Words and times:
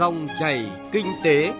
Dòng 0.00 0.28
chảy 0.38 0.70
kinh 0.92 1.06
tế. 1.24 1.52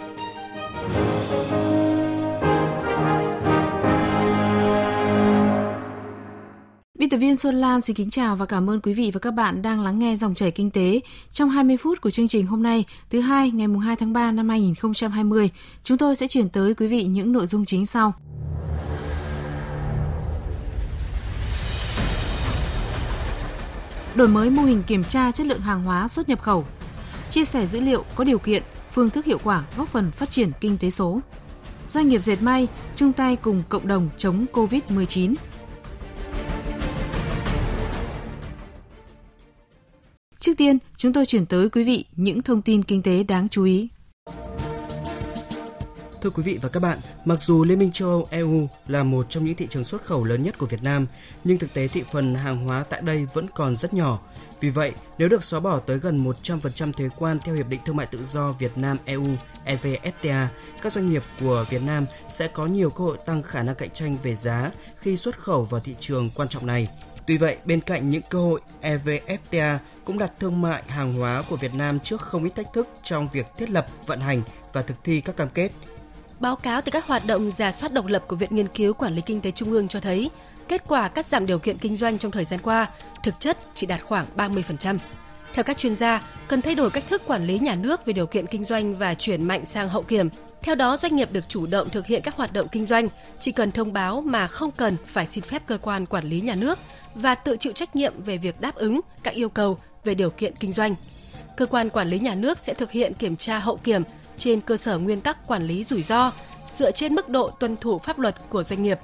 Biên 6.98 7.08
tập 7.10 7.16
viên 7.16 7.36
Xuân 7.36 7.54
Lan 7.54 7.80
xin 7.80 7.96
kính 7.96 8.10
chào 8.10 8.36
và 8.36 8.46
cảm 8.46 8.70
ơn 8.70 8.80
quý 8.80 8.94
vị 8.94 9.10
và 9.14 9.20
các 9.20 9.30
bạn 9.30 9.62
đang 9.62 9.80
lắng 9.80 9.98
nghe 9.98 10.16
dòng 10.16 10.34
chảy 10.34 10.50
kinh 10.50 10.70
tế. 10.70 11.00
Trong 11.32 11.50
20 11.50 11.76
phút 11.76 12.00
của 12.00 12.10
chương 12.10 12.28
trình 12.28 12.46
hôm 12.46 12.62
nay, 12.62 12.84
thứ 13.10 13.20
hai 13.20 13.50
ngày 13.50 13.66
2 13.84 13.96
tháng 13.96 14.12
3 14.12 14.32
năm 14.32 14.48
2020, 14.48 15.50
chúng 15.84 15.98
tôi 15.98 16.16
sẽ 16.16 16.28
chuyển 16.28 16.48
tới 16.48 16.74
quý 16.74 16.86
vị 16.86 17.04
những 17.04 17.32
nội 17.32 17.46
dung 17.46 17.64
chính 17.64 17.86
sau. 17.86 18.14
Đổi 24.14 24.28
mới 24.28 24.50
mô 24.50 24.62
hình 24.62 24.82
kiểm 24.86 25.04
tra 25.04 25.32
chất 25.32 25.46
lượng 25.46 25.60
hàng 25.60 25.82
hóa 25.82 26.08
xuất 26.08 26.28
nhập 26.28 26.40
khẩu. 26.40 26.64
Chia 27.30 27.44
sẻ 27.44 27.66
dữ 27.66 27.80
liệu 27.80 28.04
có 28.14 28.24
điều 28.24 28.38
kiện, 28.38 28.62
phương 28.92 29.10
thức 29.10 29.24
hiệu 29.24 29.38
quả 29.44 29.64
góp 29.76 29.88
phần 29.88 30.10
phát 30.10 30.30
triển 30.30 30.50
kinh 30.60 30.78
tế 30.78 30.90
số. 30.90 31.20
Doanh 31.88 32.08
nghiệp 32.08 32.22
dệt 32.22 32.42
may 32.42 32.68
chung 32.96 33.12
tay 33.12 33.36
cùng 33.36 33.62
cộng 33.68 33.88
đồng 33.88 34.08
chống 34.16 34.46
Covid-19. 34.52 35.34
Trước 40.40 40.52
tiên, 40.56 40.78
chúng 40.96 41.12
tôi 41.12 41.26
chuyển 41.26 41.46
tới 41.46 41.70
quý 41.70 41.84
vị 41.84 42.04
những 42.16 42.42
thông 42.42 42.62
tin 42.62 42.82
kinh 42.82 43.02
tế 43.02 43.22
đáng 43.22 43.48
chú 43.48 43.64
ý. 43.64 43.88
Thưa 46.22 46.30
quý 46.30 46.42
vị 46.42 46.58
và 46.62 46.68
các 46.68 46.82
bạn, 46.82 46.98
mặc 47.24 47.38
dù 47.42 47.64
Liên 47.64 47.78
minh 47.78 47.92
châu 47.92 48.08
Âu 48.08 48.26
EU 48.30 48.68
là 48.88 49.02
một 49.02 49.26
trong 49.28 49.44
những 49.44 49.54
thị 49.54 49.66
trường 49.70 49.84
xuất 49.84 50.04
khẩu 50.04 50.24
lớn 50.24 50.42
nhất 50.42 50.58
của 50.58 50.66
Việt 50.66 50.82
Nam, 50.82 51.06
nhưng 51.44 51.58
thực 51.58 51.74
tế 51.74 51.88
thị 51.88 52.02
phần 52.12 52.34
hàng 52.34 52.66
hóa 52.66 52.84
tại 52.90 53.00
đây 53.00 53.26
vẫn 53.34 53.46
còn 53.54 53.76
rất 53.76 53.94
nhỏ. 53.94 54.18
Vì 54.60 54.70
vậy, 54.70 54.92
nếu 55.18 55.28
được 55.28 55.44
xóa 55.44 55.60
bỏ 55.60 55.78
tới 55.78 55.98
gần 55.98 56.24
100% 56.24 56.92
thuế 56.92 57.08
quan 57.18 57.38
theo 57.44 57.54
Hiệp 57.54 57.68
định 57.68 57.80
Thương 57.84 57.96
mại 57.96 58.06
Tự 58.06 58.18
do 58.26 58.52
Việt 58.52 58.78
Nam 58.78 58.96
EU 59.04 59.26
EVFTA, 59.64 60.46
các 60.82 60.92
doanh 60.92 61.08
nghiệp 61.08 61.22
của 61.40 61.64
Việt 61.70 61.82
Nam 61.82 62.06
sẽ 62.30 62.48
có 62.48 62.66
nhiều 62.66 62.90
cơ 62.90 63.04
hội 63.04 63.18
tăng 63.26 63.42
khả 63.42 63.62
năng 63.62 63.74
cạnh 63.74 63.90
tranh 63.90 64.16
về 64.22 64.34
giá 64.34 64.70
khi 64.96 65.16
xuất 65.16 65.38
khẩu 65.38 65.62
vào 65.62 65.80
thị 65.80 65.96
trường 66.00 66.30
quan 66.34 66.48
trọng 66.48 66.66
này. 66.66 66.88
Tuy 67.26 67.38
vậy, 67.38 67.56
bên 67.64 67.80
cạnh 67.80 68.10
những 68.10 68.22
cơ 68.30 68.38
hội, 68.38 68.60
EVFTA 68.82 69.78
cũng 70.04 70.18
đặt 70.18 70.32
thương 70.40 70.62
mại 70.62 70.82
hàng 70.86 71.12
hóa 71.12 71.42
của 71.48 71.56
Việt 71.56 71.74
Nam 71.74 72.00
trước 72.00 72.20
không 72.20 72.44
ít 72.44 72.50
thách 72.56 72.72
thức 72.72 72.88
trong 73.02 73.28
việc 73.32 73.46
thiết 73.56 73.70
lập, 73.70 73.86
vận 74.06 74.20
hành 74.20 74.42
và 74.72 74.82
thực 74.82 74.96
thi 75.04 75.20
các 75.20 75.36
cam 75.36 75.48
kết. 75.48 75.70
Báo 76.40 76.56
cáo 76.56 76.80
từ 76.80 76.90
các 76.90 77.06
hoạt 77.06 77.26
động 77.26 77.50
giả 77.52 77.72
soát 77.72 77.92
độc 77.92 78.06
lập 78.06 78.24
của 78.26 78.36
Viện 78.36 78.48
Nghiên 78.52 78.68
cứu 78.68 78.94
Quản 78.94 79.14
lý 79.14 79.22
Kinh 79.26 79.40
tế 79.40 79.50
Trung 79.50 79.72
ương 79.72 79.88
cho 79.88 80.00
thấy, 80.00 80.30
kết 80.68 80.82
quả 80.88 81.08
cắt 81.08 81.26
giảm 81.26 81.46
điều 81.46 81.58
kiện 81.58 81.78
kinh 81.78 81.96
doanh 81.96 82.18
trong 82.18 82.30
thời 82.30 82.44
gian 82.44 82.60
qua 82.62 82.86
thực 83.22 83.40
chất 83.40 83.58
chỉ 83.74 83.86
đạt 83.86 84.00
khoảng 84.04 84.26
30%. 84.36 84.98
Theo 85.54 85.64
các 85.64 85.78
chuyên 85.78 85.96
gia, 85.96 86.22
cần 86.48 86.62
thay 86.62 86.74
đổi 86.74 86.90
cách 86.90 87.04
thức 87.08 87.22
quản 87.26 87.46
lý 87.46 87.58
nhà 87.58 87.74
nước 87.74 88.06
về 88.06 88.12
điều 88.12 88.26
kiện 88.26 88.46
kinh 88.46 88.64
doanh 88.64 88.94
và 88.94 89.14
chuyển 89.14 89.44
mạnh 89.44 89.64
sang 89.64 89.88
hậu 89.88 90.02
kiểm. 90.02 90.28
Theo 90.62 90.74
đó, 90.74 90.96
doanh 90.96 91.16
nghiệp 91.16 91.32
được 91.32 91.48
chủ 91.48 91.66
động 91.66 91.88
thực 91.88 92.06
hiện 92.06 92.22
các 92.22 92.36
hoạt 92.36 92.52
động 92.52 92.68
kinh 92.72 92.86
doanh, 92.86 93.08
chỉ 93.40 93.52
cần 93.52 93.72
thông 93.72 93.92
báo 93.92 94.20
mà 94.20 94.46
không 94.46 94.70
cần 94.70 94.96
phải 95.06 95.26
xin 95.26 95.44
phép 95.44 95.62
cơ 95.66 95.78
quan 95.78 96.06
quản 96.06 96.24
lý 96.24 96.40
nhà 96.40 96.54
nước 96.54 96.78
và 97.14 97.34
tự 97.34 97.56
chịu 97.56 97.72
trách 97.72 97.96
nhiệm 97.96 98.22
về 98.22 98.36
việc 98.36 98.60
đáp 98.60 98.74
ứng 98.74 99.00
các 99.22 99.34
yêu 99.34 99.48
cầu 99.48 99.78
về 100.04 100.14
điều 100.14 100.30
kiện 100.30 100.56
kinh 100.56 100.72
doanh. 100.72 100.94
Cơ 101.56 101.66
quan 101.66 101.90
quản 101.90 102.08
lý 102.08 102.18
nhà 102.18 102.34
nước 102.34 102.58
sẽ 102.58 102.74
thực 102.74 102.90
hiện 102.90 103.14
kiểm 103.14 103.36
tra 103.36 103.58
hậu 103.58 103.76
kiểm 103.76 104.02
trên 104.40 104.60
cơ 104.60 104.76
sở 104.76 104.98
nguyên 104.98 105.20
tắc 105.20 105.46
quản 105.46 105.62
lý 105.62 105.84
rủi 105.84 106.02
ro, 106.02 106.32
dựa 106.72 106.90
trên 106.90 107.14
mức 107.14 107.28
độ 107.28 107.50
tuân 107.50 107.76
thủ 107.76 107.98
pháp 107.98 108.18
luật 108.18 108.36
của 108.48 108.62
doanh 108.62 108.82
nghiệp. 108.82 108.98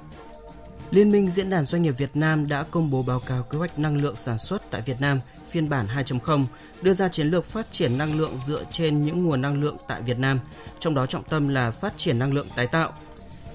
Liên 0.91 1.11
minh 1.11 1.29
Diễn 1.29 1.49
đàn 1.49 1.65
Doanh 1.65 1.81
nghiệp 1.81 1.93
Việt 1.97 2.15
Nam 2.15 2.47
đã 2.47 2.63
công 2.71 2.91
bố 2.91 3.03
báo 3.03 3.19
cáo 3.19 3.43
kế 3.43 3.57
hoạch 3.57 3.79
năng 3.79 4.01
lượng 4.01 4.15
sản 4.15 4.39
xuất 4.39 4.71
tại 4.71 4.81
Việt 4.81 5.01
Nam 5.01 5.19
phiên 5.49 5.69
bản 5.69 5.87
2.0, 5.87 6.45
đưa 6.81 6.93
ra 6.93 7.09
chiến 7.09 7.27
lược 7.27 7.45
phát 7.45 7.71
triển 7.71 7.97
năng 7.97 8.19
lượng 8.19 8.39
dựa 8.45 8.63
trên 8.71 9.05
những 9.05 9.25
nguồn 9.25 9.41
năng 9.41 9.61
lượng 9.61 9.77
tại 9.87 10.01
Việt 10.01 10.19
Nam, 10.19 10.39
trong 10.79 10.95
đó 10.95 11.05
trọng 11.05 11.23
tâm 11.23 11.47
là 11.47 11.71
phát 11.71 11.97
triển 11.97 12.19
năng 12.19 12.33
lượng 12.33 12.47
tái 12.55 12.67
tạo. 12.67 12.93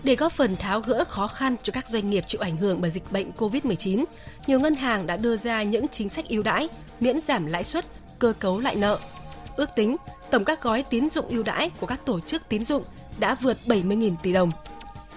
Để 0.02 0.16
góp 0.16 0.32
phần 0.32 0.56
tháo 0.56 0.80
gỡ 0.80 1.04
khó 1.08 1.28
khăn 1.28 1.56
cho 1.62 1.70
các 1.70 1.88
doanh 1.88 2.10
nghiệp 2.10 2.24
chịu 2.26 2.40
ảnh 2.40 2.56
hưởng 2.56 2.80
bởi 2.80 2.90
dịch 2.90 3.12
bệnh 3.12 3.30
COVID-19, 3.38 4.04
nhiều 4.46 4.60
ngân 4.60 4.74
hàng 4.74 5.06
đã 5.06 5.16
đưa 5.16 5.36
ra 5.36 5.62
những 5.62 5.88
chính 5.88 6.08
sách 6.08 6.28
ưu 6.28 6.42
đãi, 6.42 6.68
miễn 7.00 7.20
giảm 7.20 7.46
lãi 7.46 7.64
suất, 7.64 7.84
cơ 8.18 8.32
cấu 8.38 8.60
lại 8.60 8.74
nợ. 8.76 8.98
Ước 9.56 9.70
tính, 9.76 9.96
tổng 10.32 10.44
các 10.44 10.62
gói 10.62 10.84
tín 10.90 11.10
dụng 11.10 11.28
ưu 11.28 11.42
đãi 11.42 11.70
của 11.80 11.86
các 11.86 12.06
tổ 12.06 12.20
chức 12.20 12.42
tín 12.48 12.64
dụng 12.64 12.82
đã 13.18 13.34
vượt 13.34 13.56
70.000 13.66 14.14
tỷ 14.22 14.32
đồng. 14.32 14.50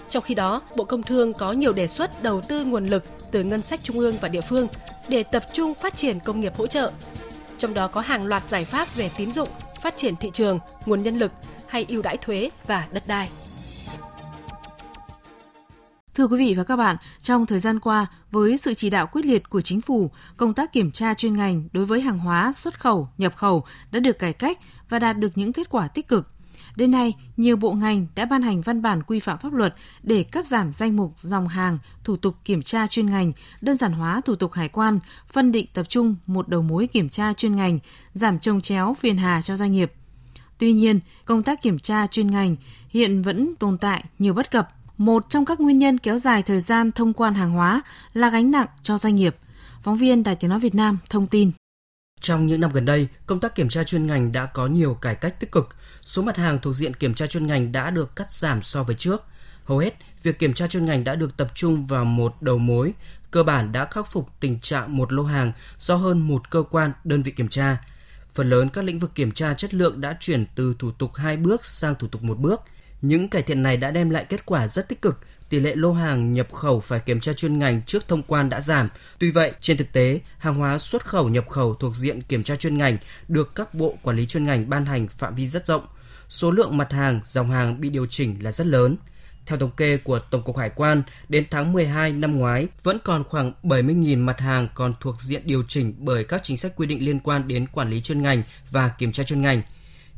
Trong 0.09 0.23
khi 0.23 0.35
đó, 0.35 0.61
Bộ 0.75 0.83
Công 0.83 1.03
Thương 1.03 1.33
có 1.33 1.51
nhiều 1.51 1.73
đề 1.73 1.87
xuất 1.87 2.23
đầu 2.23 2.41
tư 2.41 2.65
nguồn 2.65 2.87
lực 2.87 3.03
từ 3.31 3.43
ngân 3.43 3.61
sách 3.61 3.79
trung 3.83 3.99
ương 3.99 4.15
và 4.21 4.27
địa 4.27 4.41
phương 4.41 4.67
để 5.07 5.23
tập 5.23 5.43
trung 5.53 5.73
phát 5.73 5.97
triển 5.97 6.19
công 6.19 6.39
nghiệp 6.39 6.53
hỗ 6.57 6.67
trợ. 6.67 6.91
Trong 7.57 7.73
đó 7.73 7.87
có 7.87 8.01
hàng 8.01 8.25
loạt 8.25 8.49
giải 8.49 8.65
pháp 8.65 8.95
về 8.95 9.09
tín 9.17 9.33
dụng, 9.33 9.49
phát 9.81 9.97
triển 9.97 10.15
thị 10.15 10.29
trường, 10.33 10.59
nguồn 10.85 11.03
nhân 11.03 11.19
lực 11.19 11.31
hay 11.67 11.85
ưu 11.89 12.01
đãi 12.01 12.17
thuế 12.17 12.49
và 12.67 12.87
đất 12.91 13.07
đai. 13.07 13.29
Thưa 16.15 16.27
quý 16.27 16.37
vị 16.37 16.53
và 16.53 16.63
các 16.63 16.75
bạn, 16.75 16.95
trong 17.21 17.45
thời 17.45 17.59
gian 17.59 17.79
qua, 17.79 18.05
với 18.31 18.57
sự 18.57 18.73
chỉ 18.73 18.89
đạo 18.89 19.07
quyết 19.07 19.25
liệt 19.25 19.49
của 19.49 19.61
chính 19.61 19.81
phủ, 19.81 20.11
công 20.37 20.53
tác 20.53 20.73
kiểm 20.73 20.91
tra 20.91 21.13
chuyên 21.13 21.33
ngành 21.33 21.63
đối 21.73 21.85
với 21.85 22.01
hàng 22.01 22.19
hóa 22.19 22.51
xuất 22.53 22.79
khẩu, 22.79 23.09
nhập 23.17 23.35
khẩu 23.35 23.63
đã 23.91 23.99
được 23.99 24.19
cải 24.19 24.33
cách 24.33 24.59
và 24.89 24.99
đạt 24.99 25.17
được 25.17 25.37
những 25.37 25.53
kết 25.53 25.69
quả 25.69 25.87
tích 25.87 26.07
cực. 26.07 26.27
Đến 26.75 26.91
nay, 26.91 27.13
nhiều 27.37 27.55
bộ 27.55 27.71
ngành 27.71 28.07
đã 28.15 28.25
ban 28.25 28.41
hành 28.41 28.61
văn 28.61 28.81
bản 28.81 29.03
quy 29.03 29.19
phạm 29.19 29.37
pháp 29.37 29.53
luật 29.53 29.75
để 30.03 30.23
cắt 30.23 30.45
giảm 30.45 30.71
danh 30.71 30.95
mục 30.95 31.13
dòng 31.19 31.47
hàng, 31.47 31.77
thủ 32.03 32.17
tục 32.17 32.35
kiểm 32.45 32.61
tra 32.61 32.87
chuyên 32.87 33.09
ngành, 33.09 33.31
đơn 33.61 33.75
giản 33.75 33.93
hóa 33.93 34.21
thủ 34.25 34.35
tục 34.35 34.53
hải 34.53 34.69
quan, 34.69 34.99
phân 35.33 35.51
định 35.51 35.65
tập 35.73 35.85
trung 35.89 36.15
một 36.27 36.47
đầu 36.47 36.61
mối 36.61 36.87
kiểm 36.87 37.09
tra 37.09 37.33
chuyên 37.33 37.55
ngành, 37.55 37.79
giảm 38.13 38.39
trồng 38.39 38.61
chéo 38.61 38.95
phiền 38.99 39.17
hà 39.17 39.41
cho 39.41 39.55
doanh 39.55 39.71
nghiệp. 39.71 39.91
Tuy 40.57 40.73
nhiên, 40.73 40.99
công 41.25 41.43
tác 41.43 41.61
kiểm 41.61 41.79
tra 41.79 42.07
chuyên 42.07 42.31
ngành 42.31 42.55
hiện 42.89 43.21
vẫn 43.21 43.55
tồn 43.55 43.77
tại 43.77 44.03
nhiều 44.19 44.33
bất 44.33 44.51
cập. 44.51 44.75
Một 44.97 45.29
trong 45.29 45.45
các 45.45 45.59
nguyên 45.59 45.79
nhân 45.79 45.97
kéo 45.97 46.17
dài 46.17 46.44
thời 46.44 46.59
gian 46.59 46.91
thông 46.91 47.13
quan 47.13 47.33
hàng 47.33 47.51
hóa 47.51 47.81
là 48.13 48.29
gánh 48.29 48.51
nặng 48.51 48.67
cho 48.83 48.97
doanh 48.97 49.16
nghiệp. 49.16 49.35
Phóng 49.83 49.97
viên 49.97 50.23
Đài 50.23 50.35
Tiếng 50.35 50.50
Nói 50.50 50.59
Việt 50.59 50.75
Nam 50.75 50.97
thông 51.09 51.28
tin. 51.28 51.51
Trong 52.22 52.45
những 52.45 52.61
năm 52.61 52.72
gần 52.73 52.85
đây, 52.85 53.07
công 53.25 53.39
tác 53.39 53.56
kiểm 53.56 53.69
tra 53.69 53.83
chuyên 53.83 54.07
ngành 54.07 54.31
đã 54.31 54.45
có 54.45 54.67
nhiều 54.67 54.94
cải 54.94 55.16
cách 55.16 55.39
tích 55.39 55.51
cực. 55.51 55.75
Số 56.01 56.22
mặt 56.22 56.38
hàng 56.38 56.59
thuộc 56.61 56.75
diện 56.75 56.94
kiểm 56.94 57.13
tra 57.13 57.28
chuyên 57.28 57.47
ngành 57.47 57.72
đã 57.72 57.89
được 57.89 58.16
cắt 58.16 58.31
giảm 58.31 58.61
so 58.61 58.83
với 58.83 58.95
trước. 58.95 59.23
Hầu 59.66 59.78
hết, 59.78 59.95
việc 60.23 60.39
kiểm 60.39 60.53
tra 60.53 60.67
chuyên 60.67 60.85
ngành 60.85 61.03
đã 61.03 61.16
được 61.16 61.38
tập 61.38 61.47
trung 61.56 61.85
vào 61.85 62.06
một 62.06 62.41
đầu 62.41 62.57
mối, 62.57 62.94
cơ 63.31 63.44
bản 63.44 63.72
đã 63.72 63.85
khắc 63.85 64.12
phục 64.12 64.29
tình 64.39 64.59
trạng 64.59 64.97
một 64.97 65.13
lô 65.13 65.23
hàng 65.23 65.51
do 65.79 65.95
hơn 65.95 66.27
một 66.27 66.50
cơ 66.50 66.63
quan, 66.72 66.91
đơn 67.03 67.22
vị 67.22 67.31
kiểm 67.31 67.50
tra. 67.50 67.77
Phần 68.33 68.50
lớn 68.50 68.69
các 68.69 68.83
lĩnh 68.83 69.00
vực 69.00 69.16
kiểm 69.16 69.31
tra 69.31 69.53
chất 69.53 69.73
lượng 69.73 70.01
đã 70.01 70.17
chuyển 70.19 70.45
từ 70.56 70.75
thủ 70.79 70.91
tục 70.91 71.16
hai 71.16 71.38
bước 71.38 71.66
sang 71.66 71.95
thủ 71.95 72.07
tục 72.07 72.23
một 72.23 72.39
bước. 72.39 72.62
Những 73.07 73.27
cải 73.27 73.41
thiện 73.41 73.63
này 73.63 73.77
đã 73.77 73.91
đem 73.91 74.09
lại 74.09 74.25
kết 74.29 74.45
quả 74.45 74.67
rất 74.67 74.89
tích 74.89 75.01
cực, 75.01 75.19
tỷ 75.49 75.59
lệ 75.59 75.75
lô 75.75 75.91
hàng 75.91 76.31
nhập 76.31 76.51
khẩu 76.51 76.79
phải 76.79 76.99
kiểm 76.99 77.19
tra 77.19 77.33
chuyên 77.33 77.59
ngành 77.59 77.81
trước 77.81 78.07
thông 78.07 78.23
quan 78.23 78.49
đã 78.49 78.61
giảm. 78.61 78.89
Tuy 79.19 79.31
vậy, 79.31 79.51
trên 79.61 79.77
thực 79.77 79.91
tế, 79.91 80.19
hàng 80.38 80.55
hóa 80.55 80.79
xuất 80.79 81.05
khẩu 81.05 81.29
nhập 81.29 81.49
khẩu 81.49 81.75
thuộc 81.75 81.95
diện 81.95 82.21
kiểm 82.21 82.44
tra 82.44 82.55
chuyên 82.55 82.77
ngành 82.77 82.97
được 83.27 83.55
các 83.55 83.73
bộ 83.73 83.97
quản 84.01 84.17
lý 84.17 84.25
chuyên 84.25 84.45
ngành 84.45 84.69
ban 84.69 84.85
hành 84.85 85.07
phạm 85.07 85.35
vi 85.35 85.47
rất 85.47 85.65
rộng. 85.65 85.85
Số 86.29 86.51
lượng 86.51 86.77
mặt 86.77 86.91
hàng, 86.91 87.19
dòng 87.25 87.51
hàng 87.51 87.81
bị 87.81 87.89
điều 87.89 88.05
chỉnh 88.05 88.35
là 88.41 88.51
rất 88.51 88.67
lớn. 88.67 88.97
Theo 89.45 89.59
thống 89.59 89.71
kê 89.77 89.97
của 89.97 90.19
Tổng 90.19 90.44
cục 90.44 90.57
Hải 90.57 90.69
quan, 90.69 91.03
đến 91.29 91.45
tháng 91.51 91.73
12 91.73 92.11
năm 92.11 92.38
ngoái, 92.38 92.67
vẫn 92.83 92.97
còn 93.03 93.23
khoảng 93.29 93.53
70.000 93.63 94.17
mặt 94.17 94.39
hàng 94.39 94.67
còn 94.75 94.94
thuộc 94.99 95.21
diện 95.21 95.41
điều 95.45 95.63
chỉnh 95.67 95.94
bởi 95.97 96.23
các 96.23 96.44
chính 96.44 96.57
sách 96.57 96.71
quy 96.75 96.88
định 96.88 97.05
liên 97.05 97.19
quan 97.19 97.47
đến 97.47 97.67
quản 97.67 97.89
lý 97.89 98.01
chuyên 98.01 98.21
ngành 98.21 98.44
và 98.71 98.89
kiểm 98.89 99.11
tra 99.11 99.23
chuyên 99.23 99.41
ngành. 99.41 99.61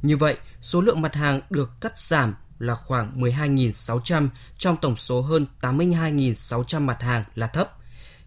Như 0.02 0.18
vậy, 0.18 0.36
số 0.62 0.82
lượng 0.82 1.02
mặt 1.02 1.16
hàng 1.16 1.42
được 1.50 1.72
cắt 1.82 1.98
giảm 1.98 2.34
là 2.60 2.76
khoảng 2.76 3.22
12.600 3.22 4.30
trong 4.58 4.78
tổng 4.82 4.96
số 4.96 5.22
hơn 5.22 5.46
82.600 5.62 6.82
mặt 6.82 7.02
hàng 7.02 7.24
là 7.36 7.48
thấp. 7.48 7.78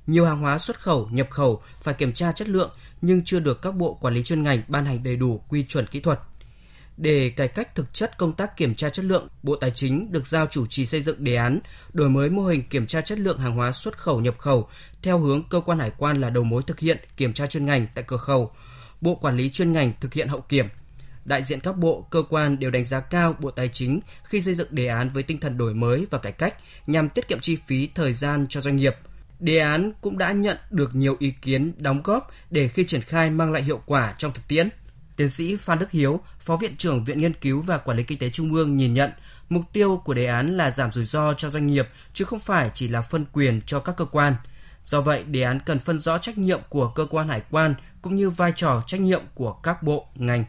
Nhiều 0.07 0.25
hàng 0.25 0.41
hóa 0.41 0.59
xuất 0.59 0.81
khẩu, 0.81 1.09
nhập 1.13 1.31
khẩu 1.31 1.63
phải 1.83 1.95
kiểm 1.95 2.13
tra 2.13 2.33
chất 2.33 2.49
lượng 2.49 2.71
nhưng 3.03 3.25
chưa 3.25 3.41
được 3.41 3.63
các 3.63 3.75
bộ 3.75 3.99
quản 4.01 4.15
lý 4.15 4.23
chuyên 4.23 4.43
ngành 4.43 4.63
ban 4.69 4.87
hành 4.87 5.03
đầy 5.03 5.17
đủ 5.17 5.41
quy 5.49 5.65
chuẩn 5.65 5.87
kỹ 5.87 6.01
thuật. 6.01 6.21
Để 6.97 7.31
cải 7.31 7.49
cách 7.49 7.75
thực 7.75 7.95
chất 7.95 8.19
công 8.19 8.33
tác 8.33 8.57
kiểm 8.57 8.75
tra 8.75 8.91
chất 8.91 9.05
lượng, 9.05 9.29
Bộ 9.43 9.57
Tài 9.57 9.71
chính 9.71 10.13
được 10.13 10.27
giao 10.27 10.47
chủ 10.47 10.67
trì 10.67 10.87
xây 10.87 11.03
dựng 11.03 11.25
đề 11.25 11.37
án 11.37 11.61
đổi 11.93 12.09
mới 12.09 12.31
mô 12.31 12.43
hình 12.43 12.63
kiểm 12.63 12.87
tra 12.87 13.01
chất 13.01 13.19
lượng 13.19 13.39
hàng 13.39 13.57
hóa 13.57 13.73
xuất 13.73 13.99
khẩu 13.99 14.21
nhập 14.21 14.39
khẩu 14.39 14.69
theo 15.03 15.19
hướng 15.19 15.43
cơ 15.43 15.61
quan 15.61 15.79
hải 15.79 15.93
quan 15.99 16.21
là 16.21 16.31
đầu 16.31 16.45
mối 16.45 16.63
thực 16.63 16.79
hiện 16.79 16.99
kiểm 17.17 17.33
tra 17.33 17.47
chuyên 17.47 17.67
ngành 17.67 17.87
tại 17.95 18.05
cửa 18.09 18.17
khẩu, 18.17 18.51
Bộ 19.01 19.15
Quản 19.15 19.37
lý 19.37 19.51
chuyên 19.51 19.73
ngành 19.73 19.93
thực 20.01 20.15
hiện 20.15 20.29
hậu 20.29 20.41
kiểm– 20.41 20.69
đại 21.25 21.43
diện 21.43 21.61
các 21.61 21.77
bộ, 21.77 22.07
cơ 22.11 22.23
quan 22.29 22.59
đều 22.59 22.71
đánh 22.71 22.85
giá 22.85 23.01
cao 23.01 23.35
Bộ 23.39 23.51
Tài 23.51 23.69
chính 23.69 24.01
khi 24.25 24.43
xây 24.43 24.55
dựng 24.55 24.69
đề 24.71 24.87
án 24.87 25.11
với 25.11 25.23
tinh 25.23 25.39
thần 25.39 25.59
đổi 25.59 25.75
mới 25.75 26.07
và 26.11 26.19
cải 26.19 26.33
cách 26.33 26.55
nhằm 26.87 27.09
tiết 27.09 27.29
kiệm 27.29 27.41
chi 27.41 27.57
phí 27.67 27.89
thời 27.95 28.15
gian 28.15 28.47
cho 28.49 28.61
doanh 28.61 28.77
nghiệp. 28.77 28.97
Đề 29.41 29.59
án 29.59 29.93
cũng 30.01 30.19
đã 30.19 30.33
nhận 30.33 30.57
được 30.71 30.95
nhiều 30.95 31.17
ý 31.19 31.31
kiến 31.43 31.73
đóng 31.79 32.03
góp 32.05 32.31
để 32.51 32.69
khi 32.69 32.85
triển 32.85 33.03
khai 33.03 33.31
mang 33.31 33.53
lại 33.53 33.63
hiệu 33.63 33.81
quả 33.87 34.15
trong 34.19 34.33
thực 34.33 34.49
tiễn. 34.49 34.69
Tiến 35.17 35.29
sĩ 35.29 35.57
Phan 35.57 35.79
Đức 35.79 35.91
Hiếu, 35.91 36.21
Phó 36.41 36.57
Viện 36.57 36.77
trưởng 36.77 37.05
Viện 37.05 37.21
Nghiên 37.21 37.35
cứu 37.35 37.61
và 37.61 37.79
Quản 37.79 37.97
lý 37.97 38.03
Kinh 38.03 38.19
tế 38.19 38.31
Trung 38.31 38.55
ương 38.55 38.77
nhìn 38.77 38.95
nhận 38.95 39.11
mục 39.51 39.63
tiêu 39.73 40.01
của 40.05 40.15
đề 40.15 40.27
án 40.27 40.57
là 40.57 40.71
giảm 40.71 40.93
rủi 40.93 41.05
ro 41.05 41.35
cho 41.35 41.51
doanh 41.51 41.67
nghiệp 41.67 41.89
chứ 42.15 42.25
không 42.25 42.39
phải 42.39 42.71
chỉ 42.75 42.89
là 42.89 43.01
phân 43.01 43.25
quyền 43.33 43.61
cho 43.67 43.81
các 43.81 43.97
cơ 43.97 44.05
quan. 44.05 44.35
Do 44.85 45.01
vậy, 45.01 45.25
đề 45.25 45.43
án 45.43 45.61
cần 45.67 45.79
phân 45.79 45.99
rõ 45.99 46.19
trách 46.19 46.39
nhiệm 46.39 46.61
của 46.69 46.89
cơ 46.89 47.07
quan 47.11 47.29
hải 47.29 47.43
quan 47.51 47.75
cũng 48.03 48.17
như 48.17 48.31
vai 48.31 48.53
trò 48.57 48.83
trách 48.87 49.01
nhiệm 49.01 49.23
của 49.35 49.53
các 49.53 49.83
bộ, 49.83 50.07
ngành 50.15 50.45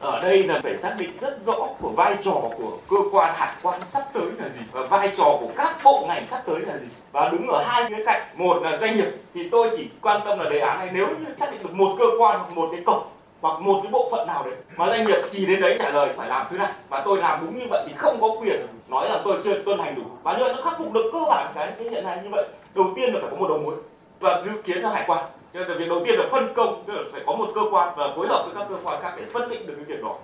ở 0.00 0.20
đây 0.20 0.42
là 0.42 0.60
phải 0.62 0.76
xác 0.76 0.94
định 0.98 1.10
rất 1.20 1.38
rõ 1.46 1.66
của 1.80 1.88
vai 1.88 2.16
trò 2.24 2.32
của 2.32 2.78
cơ 2.90 2.96
quan 3.12 3.34
hải 3.36 3.50
quan 3.62 3.80
sắp 3.88 4.02
tới 4.12 4.26
là 4.38 4.48
gì 4.48 4.60
và 4.72 4.82
vai 4.82 5.10
trò 5.16 5.24
của 5.24 5.48
các 5.56 5.76
bộ 5.84 6.04
ngành 6.08 6.26
sắp 6.26 6.42
tới 6.46 6.60
là 6.60 6.76
gì. 6.76 6.86
Và 7.12 7.28
đứng 7.28 7.46
ở 7.48 7.62
hai 7.66 7.84
khía 7.88 8.04
cạnh, 8.06 8.22
một 8.34 8.62
là 8.62 8.76
doanh 8.76 8.96
nghiệp, 8.96 9.10
thì 9.34 9.48
tôi 9.48 9.70
chỉ 9.76 9.88
quan 10.02 10.20
tâm 10.24 10.38
là 10.38 10.48
đề 10.50 10.58
án 10.58 10.78
này 10.78 10.88
nếu 10.92 11.06
như 11.06 11.26
xác 11.36 11.52
định 11.52 11.62
được 11.62 11.72
một 11.72 11.96
cơ 11.98 12.04
quan 12.18 12.38
hoặc 12.38 12.52
một 12.54 12.68
cái 12.72 12.80
cổng 12.86 13.02
hoặc 13.40 13.60
một 13.60 13.80
cái 13.82 13.92
bộ 13.92 14.08
phận 14.10 14.26
nào 14.26 14.42
đấy. 14.44 14.54
Mà 14.76 14.86
doanh 14.86 15.06
nghiệp 15.06 15.20
chỉ 15.30 15.46
đến 15.46 15.60
đấy 15.60 15.76
trả 15.80 15.90
lời, 15.90 16.08
phải 16.16 16.28
làm 16.28 16.46
thứ 16.50 16.58
này 16.58 16.72
và 16.88 17.02
tôi 17.04 17.18
làm 17.18 17.40
đúng 17.40 17.58
như 17.58 17.64
vậy 17.70 17.84
thì 17.88 17.92
không 17.96 18.20
có 18.20 18.28
quyền 18.40 18.66
nói 18.88 19.08
là 19.08 19.20
tôi 19.24 19.36
chưa 19.44 19.62
tuân 19.62 19.78
hành 19.78 19.94
đủ. 19.94 20.02
Và 20.22 20.32
như 20.32 20.44
vậy 20.44 20.54
nó 20.56 20.62
khắc 20.62 20.78
phục 20.78 20.92
được 20.92 21.10
cơ 21.12 21.18
bản 21.28 21.52
cái 21.54 21.72
hiện 21.90 22.04
nay 22.04 22.18
như 22.22 22.28
vậy, 22.32 22.44
đầu 22.74 22.86
tiên 22.96 23.14
là 23.14 23.20
phải 23.20 23.30
có 23.30 23.36
một 23.36 23.48
đầu 23.48 23.58
mối 23.58 23.74
và 24.20 24.42
dự 24.44 24.62
kiến 24.62 24.78
là 24.78 24.90
hải 24.90 25.04
quan 25.06 25.24
cho 25.54 25.60
nên 25.60 25.68
là 25.68 25.74
việc 25.78 25.88
đầu 25.88 26.02
tiên 26.06 26.14
là 26.18 26.28
phân 26.32 26.54
công 26.56 26.84
tức 26.86 26.92
là 26.94 27.02
phải 27.12 27.20
có 27.26 27.36
một 27.36 27.52
cơ 27.54 27.60
quan 27.70 27.94
và 27.96 28.04
phối 28.16 28.26
hợp 28.28 28.42
với 28.46 28.54
các 28.54 28.66
cơ 28.70 28.76
quan 28.84 29.02
khác 29.02 29.14
để 29.16 29.26
phân 29.32 29.50
định 29.50 29.66
được 29.66 29.74
cái 29.76 29.84
việc 29.84 30.02
đó 30.02 30.18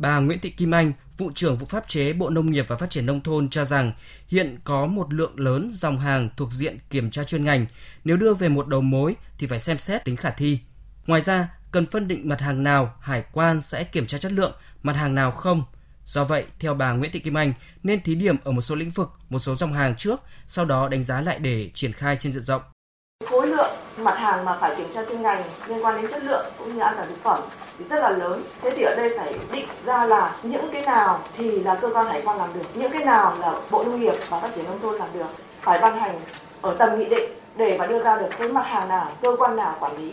Bà 0.00 0.18
Nguyễn 0.18 0.38
Thị 0.40 0.50
Kim 0.50 0.74
Anh, 0.74 0.92
vụ 1.18 1.30
trưởng 1.34 1.56
vụ 1.56 1.66
pháp 1.66 1.88
chế 1.88 2.12
Bộ 2.12 2.30
Nông 2.30 2.50
nghiệp 2.50 2.64
và 2.68 2.76
Phát 2.76 2.90
triển 2.90 3.06
nông 3.06 3.20
thôn 3.20 3.50
cho 3.50 3.64
rằng 3.64 3.92
hiện 4.28 4.58
có 4.64 4.86
một 4.86 5.12
lượng 5.12 5.32
lớn 5.36 5.70
dòng 5.72 5.98
hàng 5.98 6.28
thuộc 6.36 6.52
diện 6.52 6.78
kiểm 6.90 7.10
tra 7.10 7.24
chuyên 7.24 7.44
ngành, 7.44 7.66
nếu 8.04 8.16
đưa 8.16 8.34
về 8.34 8.48
một 8.48 8.68
đầu 8.68 8.80
mối 8.80 9.16
thì 9.38 9.46
phải 9.46 9.60
xem 9.60 9.78
xét 9.78 10.04
tính 10.04 10.16
khả 10.16 10.30
thi. 10.30 10.58
Ngoài 11.06 11.20
ra, 11.20 11.48
cần 11.72 11.86
phân 11.86 12.08
định 12.08 12.28
mặt 12.28 12.40
hàng 12.40 12.62
nào 12.62 12.94
hải 13.00 13.24
quan 13.32 13.60
sẽ 13.60 13.84
kiểm 13.84 14.06
tra 14.06 14.18
chất 14.18 14.32
lượng, 14.32 14.52
mặt 14.82 14.96
hàng 14.96 15.14
nào 15.14 15.30
không. 15.30 15.62
Do 16.06 16.24
vậy, 16.24 16.44
theo 16.58 16.74
bà 16.74 16.92
Nguyễn 16.92 17.12
Thị 17.12 17.20
Kim 17.20 17.36
Anh, 17.38 17.52
nên 17.82 18.02
thí 18.02 18.14
điểm 18.14 18.36
ở 18.44 18.52
một 18.52 18.62
số 18.62 18.74
lĩnh 18.74 18.90
vực, 18.90 19.10
một 19.30 19.38
số 19.38 19.54
dòng 19.54 19.72
hàng 19.72 19.94
trước, 19.96 20.20
sau 20.46 20.64
đó 20.64 20.88
đánh 20.88 21.02
giá 21.02 21.20
lại 21.20 21.38
để 21.38 21.70
triển 21.74 21.92
khai 21.92 22.16
trên 22.16 22.32
diện 22.32 22.42
rộng. 22.42 22.62
Khối 23.30 23.46
lượng 23.46 23.79
mặt 24.04 24.18
hàng 24.18 24.44
mà 24.44 24.56
phải 24.60 24.74
kiểm 24.76 24.88
tra 24.94 25.04
chuyên 25.08 25.22
ngành 25.22 25.44
liên 25.66 25.84
quan 25.84 26.02
đến 26.02 26.10
chất 26.10 26.24
lượng 26.24 26.46
cũng 26.58 26.74
như 26.74 26.80
an 26.80 26.94
toàn 26.96 27.08
thực 27.08 27.22
phẩm 27.22 27.42
thì 27.78 27.84
rất 27.90 28.00
là 28.00 28.10
lớn. 28.10 28.44
Thế 28.62 28.72
thì 28.76 28.82
ở 28.82 28.94
đây 28.96 29.12
phải 29.18 29.34
định 29.52 29.68
ra 29.84 30.04
là 30.04 30.36
những 30.42 30.68
cái 30.72 30.82
nào 30.82 31.22
thì 31.36 31.50
là 31.50 31.78
cơ 31.80 31.90
quan 31.94 32.06
hải 32.06 32.22
quan 32.24 32.38
làm 32.38 32.54
được, 32.54 32.66
những 32.74 32.92
cái 32.92 33.04
nào 33.04 33.36
là 33.38 33.54
Bộ 33.70 33.84
Nông 33.84 34.00
nghiệp 34.00 34.14
và 34.28 34.40
Phát 34.40 34.54
triển 34.54 34.64
nông 34.64 34.80
thôn 34.80 34.96
làm 34.96 35.08
được, 35.14 35.28
phải 35.60 35.78
ban 35.78 36.00
hành 36.00 36.20
ở 36.62 36.76
tầm 36.78 36.98
nghị 36.98 37.04
định 37.04 37.30
để 37.56 37.78
mà 37.78 37.86
đưa 37.86 38.02
ra 38.02 38.18
được 38.18 38.28
cái 38.38 38.48
mặt 38.48 38.66
hàng 38.66 38.88
nào, 38.88 39.12
cơ 39.22 39.36
quan 39.38 39.56
nào 39.56 39.76
quản 39.80 39.96
lý. 39.98 40.12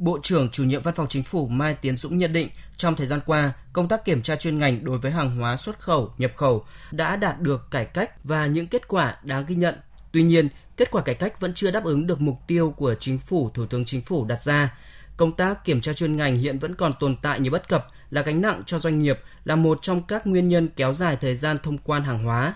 Bộ 0.00 0.18
trưởng 0.22 0.48
chủ 0.50 0.64
nhiệm 0.64 0.82
Văn 0.82 0.94
phòng 0.94 1.06
Chính 1.08 1.22
phủ 1.22 1.46
Mai 1.46 1.74
Tiến 1.74 1.96
Dũng 1.96 2.18
nhận 2.18 2.32
định, 2.32 2.48
trong 2.76 2.96
thời 2.96 3.06
gian 3.06 3.20
qua, 3.26 3.52
công 3.72 3.88
tác 3.88 4.04
kiểm 4.04 4.22
tra 4.22 4.36
chuyên 4.36 4.58
ngành 4.58 4.84
đối 4.84 4.98
với 4.98 5.10
hàng 5.12 5.36
hóa 5.36 5.56
xuất 5.56 5.80
khẩu, 5.80 6.10
nhập 6.18 6.30
khẩu 6.36 6.64
đã 6.90 7.16
đạt 7.16 7.40
được 7.40 7.70
cải 7.70 7.84
cách 7.84 8.10
và 8.24 8.46
những 8.46 8.66
kết 8.66 8.88
quả 8.88 9.16
đáng 9.22 9.44
ghi 9.48 9.54
nhận. 9.54 9.74
Tuy 10.12 10.22
nhiên, 10.22 10.48
kết 10.76 10.90
quả 10.90 11.02
cải 11.02 11.14
cách 11.14 11.40
vẫn 11.40 11.54
chưa 11.54 11.70
đáp 11.70 11.84
ứng 11.84 12.06
được 12.06 12.20
mục 12.20 12.38
tiêu 12.46 12.74
của 12.76 12.94
chính 13.00 13.18
phủ, 13.18 13.50
Thủ 13.54 13.66
tướng 13.66 13.84
Chính 13.84 14.02
phủ 14.02 14.24
đặt 14.24 14.42
ra. 14.42 14.78
Công 15.16 15.32
tác 15.32 15.64
kiểm 15.64 15.80
tra 15.80 15.92
chuyên 15.92 16.16
ngành 16.16 16.36
hiện 16.36 16.58
vẫn 16.58 16.74
còn 16.74 16.92
tồn 17.00 17.16
tại 17.22 17.40
nhiều 17.40 17.52
bất 17.52 17.68
cập, 17.68 17.86
là 18.10 18.22
gánh 18.22 18.40
nặng 18.40 18.62
cho 18.66 18.78
doanh 18.78 18.98
nghiệp, 18.98 19.18
là 19.44 19.56
một 19.56 19.78
trong 19.82 20.02
các 20.02 20.26
nguyên 20.26 20.48
nhân 20.48 20.68
kéo 20.76 20.94
dài 20.94 21.16
thời 21.20 21.36
gian 21.36 21.58
thông 21.62 21.78
quan 21.78 22.02
hàng 22.02 22.24
hóa. 22.24 22.54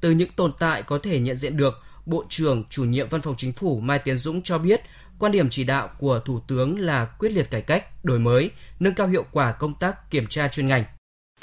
Từ 0.00 0.10
những 0.10 0.30
tồn 0.36 0.52
tại 0.58 0.82
có 0.82 0.98
thể 1.02 1.18
nhận 1.18 1.36
diện 1.36 1.56
được, 1.56 1.82
Bộ 2.06 2.24
trưởng 2.28 2.64
chủ 2.70 2.84
nhiệm 2.84 3.08
Văn 3.08 3.22
phòng 3.22 3.34
Chính 3.38 3.52
phủ 3.52 3.80
Mai 3.80 3.98
Tiến 3.98 4.18
Dũng 4.18 4.42
cho 4.42 4.58
biết, 4.58 4.80
quan 5.18 5.32
điểm 5.32 5.50
chỉ 5.50 5.64
đạo 5.64 5.88
của 5.98 6.20
Thủ 6.20 6.40
tướng 6.48 6.80
là 6.80 7.04
quyết 7.04 7.32
liệt 7.32 7.50
cải 7.50 7.60
cách, 7.60 8.04
đổi 8.04 8.18
mới, 8.18 8.50
nâng 8.80 8.94
cao 8.94 9.06
hiệu 9.06 9.24
quả 9.32 9.52
công 9.52 9.74
tác 9.74 10.10
kiểm 10.10 10.26
tra 10.26 10.48
chuyên 10.48 10.66
ngành. 10.66 10.84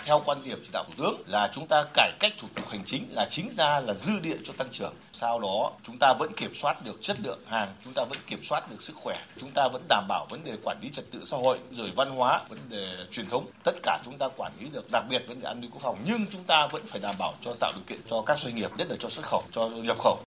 Theo 0.05 0.21
quan 0.25 0.43
điểm 0.43 0.61
chỉ 0.63 0.69
đạo 0.73 0.83
của 0.87 0.93
tướng 0.97 1.23
là 1.27 1.49
chúng 1.53 1.67
ta 1.67 1.85
cải 1.93 2.11
cách 2.19 2.33
thủ 2.39 2.47
tục 2.55 2.69
hành 2.69 2.83
chính 2.85 3.07
là 3.11 3.27
chính 3.29 3.49
ra 3.57 3.79
là 3.79 3.93
dư 3.93 4.19
địa 4.19 4.37
cho 4.43 4.53
tăng 4.57 4.69
trưởng. 4.71 4.93
Sau 5.13 5.39
đó 5.39 5.71
chúng 5.83 5.97
ta 5.99 6.13
vẫn 6.19 6.33
kiểm 6.37 6.55
soát 6.55 6.77
được 6.85 7.01
chất 7.01 7.17
lượng 7.23 7.39
hàng, 7.47 7.75
chúng 7.83 7.93
ta 7.93 8.03
vẫn 8.09 8.19
kiểm 8.27 8.43
soát 8.43 8.71
được 8.71 8.81
sức 8.81 8.95
khỏe, 8.95 9.19
chúng 9.37 9.51
ta 9.51 9.67
vẫn 9.73 9.83
đảm 9.89 10.05
bảo 10.07 10.27
vấn 10.29 10.43
đề 10.43 10.57
quản 10.63 10.77
lý 10.81 10.89
trật 10.93 11.05
tự 11.11 11.19
xã 11.25 11.37
hội, 11.37 11.59
rồi 11.71 11.91
văn 11.95 12.09
hóa, 12.09 12.41
vấn 12.49 12.59
đề 12.69 12.95
truyền 13.11 13.29
thống. 13.29 13.45
Tất 13.63 13.75
cả 13.83 13.99
chúng 14.05 14.17
ta 14.17 14.27
quản 14.37 14.51
lý 14.59 14.69
được, 14.69 14.91
đặc 14.91 15.03
biệt 15.09 15.23
vấn 15.27 15.39
đề 15.41 15.47
an 15.47 15.61
ninh 15.61 15.71
quốc 15.71 15.81
phòng. 15.81 15.97
Nhưng 16.05 16.25
chúng 16.31 16.43
ta 16.43 16.67
vẫn 16.67 16.85
phải 16.85 16.99
đảm 16.99 17.15
bảo 17.19 17.33
cho 17.41 17.53
tạo 17.59 17.71
điều 17.75 17.83
kiện 17.87 17.99
cho 18.09 18.23
các 18.25 18.39
doanh 18.39 18.55
nghiệp, 18.55 18.71
nhất 18.77 18.87
là 18.89 18.95
cho 18.99 19.09
xuất 19.09 19.25
khẩu, 19.25 19.43
cho 19.51 19.67
nhập 19.69 19.97
khẩu. 19.99 20.17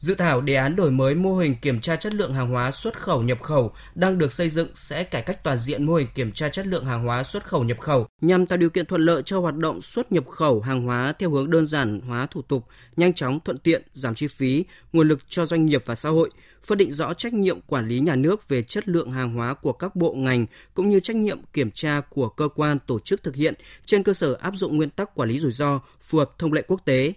Dự 0.00 0.14
thảo 0.14 0.40
đề 0.40 0.54
án 0.54 0.76
đổi 0.76 0.90
mới 0.90 1.14
mô 1.14 1.36
hình 1.36 1.54
kiểm 1.62 1.80
tra 1.80 1.96
chất 1.96 2.14
lượng 2.14 2.34
hàng 2.34 2.50
hóa 2.50 2.70
xuất 2.70 2.98
khẩu 2.98 3.22
nhập 3.22 3.42
khẩu 3.42 3.72
đang 3.94 4.18
được 4.18 4.32
xây 4.32 4.48
dựng 4.48 4.68
sẽ 4.74 5.04
cải 5.04 5.22
cách 5.22 5.44
toàn 5.44 5.58
diện 5.58 5.84
mô 5.84 5.94
hình 5.94 6.08
kiểm 6.14 6.32
tra 6.32 6.48
chất 6.48 6.66
lượng 6.66 6.84
hàng 6.84 7.04
hóa 7.04 7.22
xuất 7.22 7.44
khẩu 7.44 7.64
nhập 7.64 7.80
khẩu 7.80 8.06
nhằm 8.20 8.46
tạo 8.46 8.58
điều 8.58 8.70
kiện 8.70 8.86
thuận 8.86 9.00
lợi 9.00 9.22
cho 9.26 9.40
hoạt 9.40 9.56
động 9.56 9.80
xuất 9.80 10.12
nhập 10.12 10.28
khẩu 10.28 10.60
hàng 10.60 10.82
hóa 10.82 11.12
theo 11.18 11.30
hướng 11.30 11.50
đơn 11.50 11.66
giản 11.66 12.00
hóa 12.00 12.26
thủ 12.26 12.42
tục, 12.42 12.66
nhanh 12.96 13.14
chóng 13.14 13.40
thuận 13.44 13.58
tiện, 13.58 13.82
giảm 13.92 14.14
chi 14.14 14.26
phí, 14.26 14.64
nguồn 14.92 15.08
lực 15.08 15.20
cho 15.28 15.46
doanh 15.46 15.66
nghiệp 15.66 15.82
và 15.86 15.94
xã 15.94 16.08
hội, 16.08 16.30
phân 16.64 16.78
định 16.78 16.92
rõ 16.92 17.14
trách 17.14 17.32
nhiệm 17.32 17.60
quản 17.60 17.88
lý 17.88 18.00
nhà 18.00 18.16
nước 18.16 18.48
về 18.48 18.62
chất 18.62 18.88
lượng 18.88 19.12
hàng 19.12 19.34
hóa 19.34 19.54
của 19.54 19.72
các 19.72 19.96
bộ 19.96 20.12
ngành 20.12 20.46
cũng 20.74 20.90
như 20.90 21.00
trách 21.00 21.16
nhiệm 21.16 21.40
kiểm 21.52 21.70
tra 21.70 22.00
của 22.00 22.28
cơ 22.28 22.48
quan 22.48 22.78
tổ 22.86 23.00
chức 23.00 23.22
thực 23.22 23.34
hiện 23.34 23.54
trên 23.86 24.02
cơ 24.02 24.14
sở 24.14 24.34
áp 24.40 24.54
dụng 24.56 24.76
nguyên 24.76 24.90
tắc 24.90 25.14
quản 25.14 25.28
lý 25.28 25.38
rủi 25.38 25.52
ro 25.52 25.80
phù 26.00 26.18
hợp 26.18 26.38
thông 26.38 26.52
lệ 26.52 26.62
quốc 26.68 26.80
tế, 26.84 27.12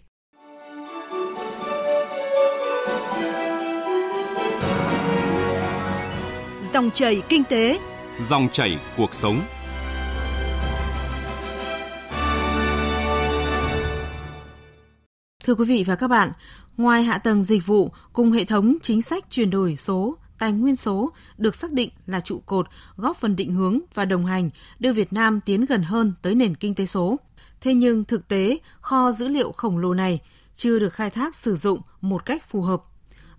Dòng 6.74 6.92
chảy 6.92 7.22
kinh 7.30 7.44
tế, 7.44 7.80
dòng 8.20 8.50
chảy 8.52 8.80
cuộc 8.98 9.14
sống. 9.14 9.42
Thưa 15.44 15.56
quý 15.56 15.66
vị 15.66 15.84
và 15.88 15.96
các 15.96 16.08
bạn, 16.08 16.32
ngoài 16.78 17.04
hạ 17.04 17.18
tầng 17.18 17.44
dịch 17.44 17.66
vụ 17.66 17.92
cùng 18.14 18.32
hệ 18.32 18.46
thống 18.46 18.78
chính 18.82 19.02
sách 19.02 19.24
chuyển 19.30 19.50
đổi 19.50 19.76
số, 19.76 20.18
tài 20.40 20.52
nguyên 20.52 20.76
số 20.76 21.12
được 21.38 21.56
xác 21.56 21.72
định 21.72 21.90
là 22.06 22.20
trụ 22.20 22.42
cột 22.46 22.68
góp 22.96 23.18
phần 23.18 23.36
định 23.36 23.52
hướng 23.52 23.80
và 23.94 24.06
đồng 24.06 24.26
hành 24.26 24.50
đưa 24.80 24.94
Việt 24.94 25.14
Nam 25.14 25.40
tiến 25.46 25.66
gần 25.66 25.84
hơn 25.84 26.14
tới 26.22 26.36
nền 26.36 26.56
kinh 26.56 26.76
tế 26.76 26.86
số. 26.86 27.20
Thế 27.62 27.74
nhưng 27.74 28.04
thực 28.04 28.28
tế, 28.28 28.58
kho 28.82 29.12
dữ 29.12 29.28
liệu 29.28 29.52
khổng 29.52 29.78
lồ 29.78 29.94
này 29.94 30.20
chưa 30.56 30.80
được 30.80 30.94
khai 30.94 31.10
thác 31.10 31.36
sử 31.36 31.56
dụng 31.56 31.82
một 32.02 32.26
cách 32.26 32.50
phù 32.50 32.62
hợp 32.62 32.84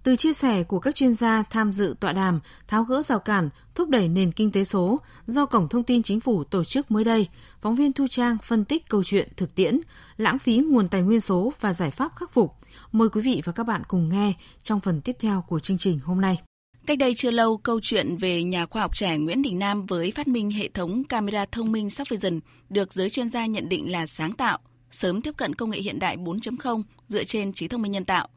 từ 0.04 0.16
chia 0.16 0.32
sẻ 0.32 0.62
của 0.62 0.78
các 0.78 0.94
chuyên 0.94 1.14
gia 1.14 1.42
tham 1.42 1.72
dự 1.72 1.94
tọa 2.00 2.12
đàm 2.12 2.40
tháo 2.66 2.84
gỡ 2.84 3.02
rào 3.02 3.18
cản, 3.18 3.48
thúc 3.74 3.88
đẩy 3.88 4.08
nền 4.08 4.32
kinh 4.32 4.52
tế 4.52 4.64
số 4.64 5.00
do 5.26 5.46
Cổng 5.46 5.68
Thông 5.68 5.82
tin 5.82 6.02
Chính 6.02 6.20
phủ 6.20 6.44
tổ 6.44 6.64
chức 6.64 6.90
mới 6.90 7.04
đây, 7.04 7.28
phóng 7.60 7.74
viên 7.74 7.92
Thu 7.92 8.06
Trang 8.10 8.36
phân 8.44 8.64
tích 8.64 8.88
câu 8.88 9.04
chuyện 9.04 9.28
thực 9.36 9.54
tiễn, 9.54 9.80
lãng 10.16 10.38
phí 10.38 10.56
nguồn 10.56 10.88
tài 10.88 11.02
nguyên 11.02 11.20
số 11.20 11.52
và 11.60 11.72
giải 11.72 11.90
pháp 11.90 12.12
khắc 12.16 12.32
phục. 12.32 12.52
Mời 12.92 13.08
quý 13.08 13.20
vị 13.20 13.42
và 13.44 13.52
các 13.52 13.64
bạn 13.64 13.82
cùng 13.88 14.08
nghe 14.08 14.32
trong 14.62 14.80
phần 14.80 15.00
tiếp 15.00 15.16
theo 15.20 15.44
của 15.48 15.60
chương 15.60 15.78
trình 15.78 16.00
hôm 16.04 16.20
nay. 16.20 16.38
Cách 16.86 16.98
đây 16.98 17.14
chưa 17.14 17.30
lâu, 17.30 17.56
câu 17.56 17.80
chuyện 17.82 18.16
về 18.16 18.42
nhà 18.42 18.66
khoa 18.66 18.82
học 18.82 18.96
trẻ 18.96 19.18
Nguyễn 19.18 19.42
Đình 19.42 19.58
Nam 19.58 19.86
với 19.86 20.12
phát 20.12 20.28
minh 20.28 20.50
hệ 20.50 20.68
thống 20.68 21.04
camera 21.04 21.46
thông 21.52 21.72
minh 21.72 21.88
Softvision 21.88 22.40
được 22.68 22.92
giới 22.92 23.10
chuyên 23.10 23.30
gia 23.30 23.46
nhận 23.46 23.68
định 23.68 23.92
là 23.92 24.06
sáng 24.06 24.32
tạo, 24.32 24.58
sớm 24.90 25.22
tiếp 25.22 25.34
cận 25.36 25.54
công 25.54 25.70
nghệ 25.70 25.78
hiện 25.78 25.98
đại 25.98 26.16
4.0 26.16 26.82
dựa 27.08 27.24
trên 27.24 27.52
trí 27.52 27.68
thông 27.68 27.82
minh 27.82 27.92
nhân 27.92 28.04
tạo– 28.04 28.28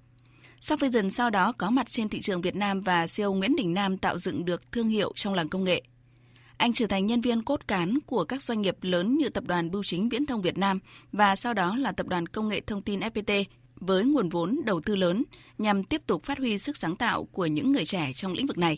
Softvision 0.61 1.09
sau 1.09 1.29
đó 1.29 1.51
có 1.51 1.69
mặt 1.69 1.89
trên 1.89 2.09
thị 2.09 2.21
trường 2.21 2.41
Việt 2.41 2.55
Nam 2.55 2.81
và 2.81 3.05
CEO 3.15 3.33
Nguyễn 3.33 3.55
Đình 3.55 3.73
Nam 3.73 3.97
tạo 3.97 4.17
dựng 4.17 4.45
được 4.45 4.71
thương 4.71 4.89
hiệu 4.89 5.11
trong 5.15 5.33
làng 5.33 5.49
công 5.49 5.63
nghệ. 5.63 5.81
Anh 6.57 6.73
trở 6.73 6.87
thành 6.87 7.05
nhân 7.05 7.21
viên 7.21 7.43
cốt 7.43 7.67
cán 7.67 7.97
của 8.05 8.23
các 8.23 8.43
doanh 8.43 8.61
nghiệp 8.61 8.77
lớn 8.81 9.17
như 9.17 9.29
Tập 9.29 9.43
đoàn 9.47 9.71
Bưu 9.71 9.83
chính 9.83 10.09
Viễn 10.09 10.25
thông 10.25 10.41
Việt 10.41 10.57
Nam 10.57 10.79
và 11.11 11.35
sau 11.35 11.53
đó 11.53 11.75
là 11.75 11.91
Tập 11.91 12.07
đoàn 12.07 12.27
Công 12.27 12.47
nghệ 12.47 12.61
Thông 12.61 12.81
tin 12.81 12.99
FPT 12.99 13.43
với 13.75 14.05
nguồn 14.05 14.29
vốn 14.29 14.59
đầu 14.65 14.81
tư 14.81 14.95
lớn 14.95 15.23
nhằm 15.57 15.83
tiếp 15.83 16.01
tục 16.07 16.23
phát 16.23 16.37
huy 16.37 16.57
sức 16.57 16.77
sáng 16.77 16.95
tạo 16.95 17.25
của 17.31 17.45
những 17.45 17.71
người 17.71 17.85
trẻ 17.85 18.11
trong 18.15 18.33
lĩnh 18.33 18.47
vực 18.47 18.57
này. 18.57 18.77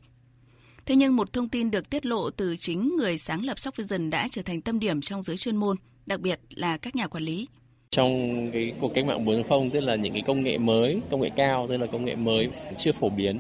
Thế 0.85 0.95
nhưng 0.95 1.15
một 1.15 1.33
thông 1.33 1.49
tin 1.49 1.71
được 1.71 1.89
tiết 1.89 2.05
lộ 2.05 2.29
từ 2.29 2.57
chính 2.57 2.95
người 2.97 3.17
sáng 3.17 3.45
lập 3.45 3.57
Softvision 3.57 4.09
đã 4.09 4.27
trở 4.31 4.41
thành 4.41 4.61
tâm 4.61 4.79
điểm 4.79 5.01
trong 5.01 5.23
giới 5.23 5.37
chuyên 5.37 5.57
môn, 5.57 5.77
đặc 6.05 6.19
biệt 6.19 6.39
là 6.49 6.77
các 6.77 6.95
nhà 6.95 7.07
quản 7.07 7.23
lý. 7.23 7.47
Trong 7.91 8.49
cái 8.51 8.73
cuộc 8.81 8.93
cách 8.93 9.05
mạng 9.05 9.25
4.0 9.25 9.69
tức 9.69 9.79
là 9.79 9.95
những 9.95 10.13
cái 10.13 10.21
công 10.21 10.43
nghệ 10.43 10.57
mới, 10.57 10.99
công 11.11 11.21
nghệ 11.21 11.29
cao 11.35 11.67
tức 11.67 11.77
là 11.77 11.85
công 11.85 12.05
nghệ 12.05 12.15
mới 12.15 12.49
chưa 12.77 12.91
phổ 12.91 13.09
biến 13.09 13.39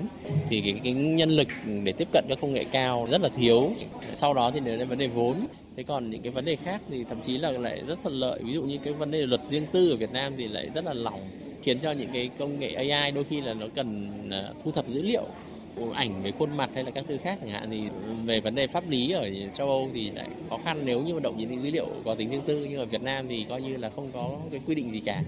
thì 0.49 0.61
cái, 0.61 0.81
cái 0.83 0.93
nhân 0.93 1.29
lực 1.29 1.47
để 1.83 1.91
tiếp 1.91 2.07
cận 2.13 2.25
các 2.29 2.37
công 2.41 2.53
nghệ 2.53 2.65
cao 2.71 3.07
rất 3.11 3.21
là 3.21 3.29
thiếu. 3.29 3.71
Sau 4.13 4.33
đó 4.33 4.51
thì 4.53 4.59
đến 4.59 4.87
vấn 4.87 4.97
đề 4.97 5.07
vốn. 5.07 5.35
Thế 5.77 5.83
còn 5.83 6.09
những 6.09 6.21
cái 6.21 6.31
vấn 6.31 6.45
đề 6.45 6.55
khác 6.55 6.81
thì 6.89 7.03
thậm 7.03 7.21
chí 7.21 7.37
là 7.37 7.51
lại 7.51 7.83
rất 7.87 7.99
thuận 8.03 8.13
lợi. 8.13 8.39
Ví 8.43 8.53
dụ 8.53 8.63
như 8.63 8.77
cái 8.83 8.93
vấn 8.93 9.11
đề 9.11 9.25
luật 9.25 9.41
riêng 9.49 9.65
tư 9.71 9.89
ở 9.89 9.95
Việt 9.95 10.11
Nam 10.11 10.33
thì 10.37 10.47
lại 10.47 10.69
rất 10.75 10.85
là 10.85 10.93
lỏng 10.93 11.29
khiến 11.63 11.79
cho 11.79 11.91
những 11.91 12.09
cái 12.13 12.29
công 12.37 12.59
nghệ 12.59 12.73
AI 12.73 13.11
đôi 13.11 13.23
khi 13.23 13.41
là 13.41 13.53
nó 13.53 13.65
cần 13.75 14.09
à, 14.31 14.49
thu 14.63 14.71
thập 14.71 14.87
dữ 14.87 15.01
liệu 15.01 15.23
ảnh 15.93 16.23
về 16.23 16.31
khuôn 16.31 16.57
mặt 16.57 16.69
hay 16.73 16.83
là 16.83 16.91
các 16.91 17.05
thứ 17.07 17.17
khác 17.23 17.37
chẳng 17.41 17.49
hạn 17.49 17.69
thì 17.71 17.83
về 18.25 18.39
vấn 18.39 18.55
đề 18.55 18.67
pháp 18.67 18.89
lý 18.89 19.11
ở 19.11 19.29
châu 19.53 19.67
Âu 19.67 19.89
thì 19.93 20.11
lại 20.11 20.29
khó 20.49 20.57
khăn 20.63 20.81
nếu 20.85 21.01
như 21.01 21.13
mà 21.13 21.19
động 21.19 21.37
những 21.37 21.63
dữ 21.63 21.71
liệu 21.71 21.87
có 22.05 22.15
tính 22.15 22.29
riêng 22.29 22.43
tư 22.47 22.67
nhưng 22.69 22.79
ở 22.79 22.85
Việt 22.85 23.01
Nam 23.01 23.27
thì 23.27 23.45
coi 23.49 23.61
như 23.61 23.77
là 23.77 23.89
không 23.89 24.11
có 24.13 24.37
cái 24.51 24.61
quy 24.65 24.75
định 24.75 24.91
gì 24.91 24.99
cả 24.99 25.23